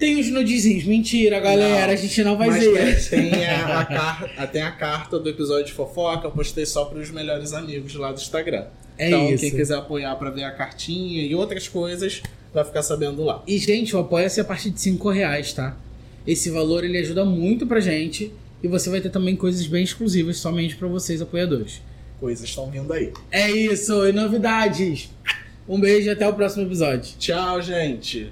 Tem 0.00 0.18
os 0.18 0.30
nudezinhos. 0.30 0.84
Mentira, 0.84 1.38
galera. 1.38 1.88
Não, 1.88 1.92
a 1.92 1.96
gente 1.96 2.24
não 2.24 2.36
vai 2.36 2.48
mas 2.48 2.64
ver. 2.64 3.08
Tem, 3.10 3.46
a, 3.46 3.80
a 3.80 3.84
carta, 3.84 4.46
tem 4.46 4.62
a 4.62 4.70
carta 4.70 5.18
do 5.18 5.28
episódio 5.28 5.66
de 5.66 5.72
fofoca. 5.72 6.26
Eu 6.26 6.30
postei 6.30 6.64
só 6.64 6.86
para 6.86 6.98
os 6.98 7.10
melhores 7.10 7.52
amigos 7.52 7.94
lá 7.94 8.10
do 8.10 8.18
Instagram. 8.18 8.64
É 8.96 9.08
então, 9.08 9.28
isso. 9.28 9.44
quem 9.44 9.50
quiser 9.50 9.76
apoiar 9.76 10.16
para 10.16 10.30
ver 10.30 10.44
a 10.44 10.50
cartinha 10.52 11.22
e 11.22 11.34
outras 11.34 11.68
coisas, 11.68 12.22
vai 12.52 12.64
ficar 12.64 12.82
sabendo 12.82 13.22
lá. 13.22 13.42
E, 13.46 13.58
gente, 13.58 13.94
o 13.94 13.98
apoia-se 13.98 14.40
a 14.40 14.44
partir 14.44 14.70
de 14.70 14.80
5 14.80 15.10
reais, 15.10 15.52
tá? 15.52 15.76
Esse 16.30 16.48
valor 16.48 16.84
ele 16.84 16.96
ajuda 16.96 17.24
muito 17.24 17.66
pra 17.66 17.80
gente. 17.80 18.32
E 18.62 18.68
você 18.68 18.88
vai 18.88 19.00
ter 19.00 19.10
também 19.10 19.34
coisas 19.34 19.66
bem 19.66 19.82
exclusivas 19.82 20.36
somente 20.36 20.76
para 20.76 20.86
vocês, 20.86 21.20
apoiadores. 21.20 21.82
Coisas 22.20 22.48
estão 22.48 22.70
vindo 22.70 22.92
aí. 22.92 23.12
É 23.32 23.50
isso, 23.50 24.06
e 24.06 24.12
novidades. 24.12 25.10
Um 25.68 25.80
beijo 25.80 26.06
e 26.06 26.10
até 26.10 26.28
o 26.28 26.34
próximo 26.34 26.62
episódio. 26.62 27.14
Tchau, 27.18 27.60
gente. 27.60 28.30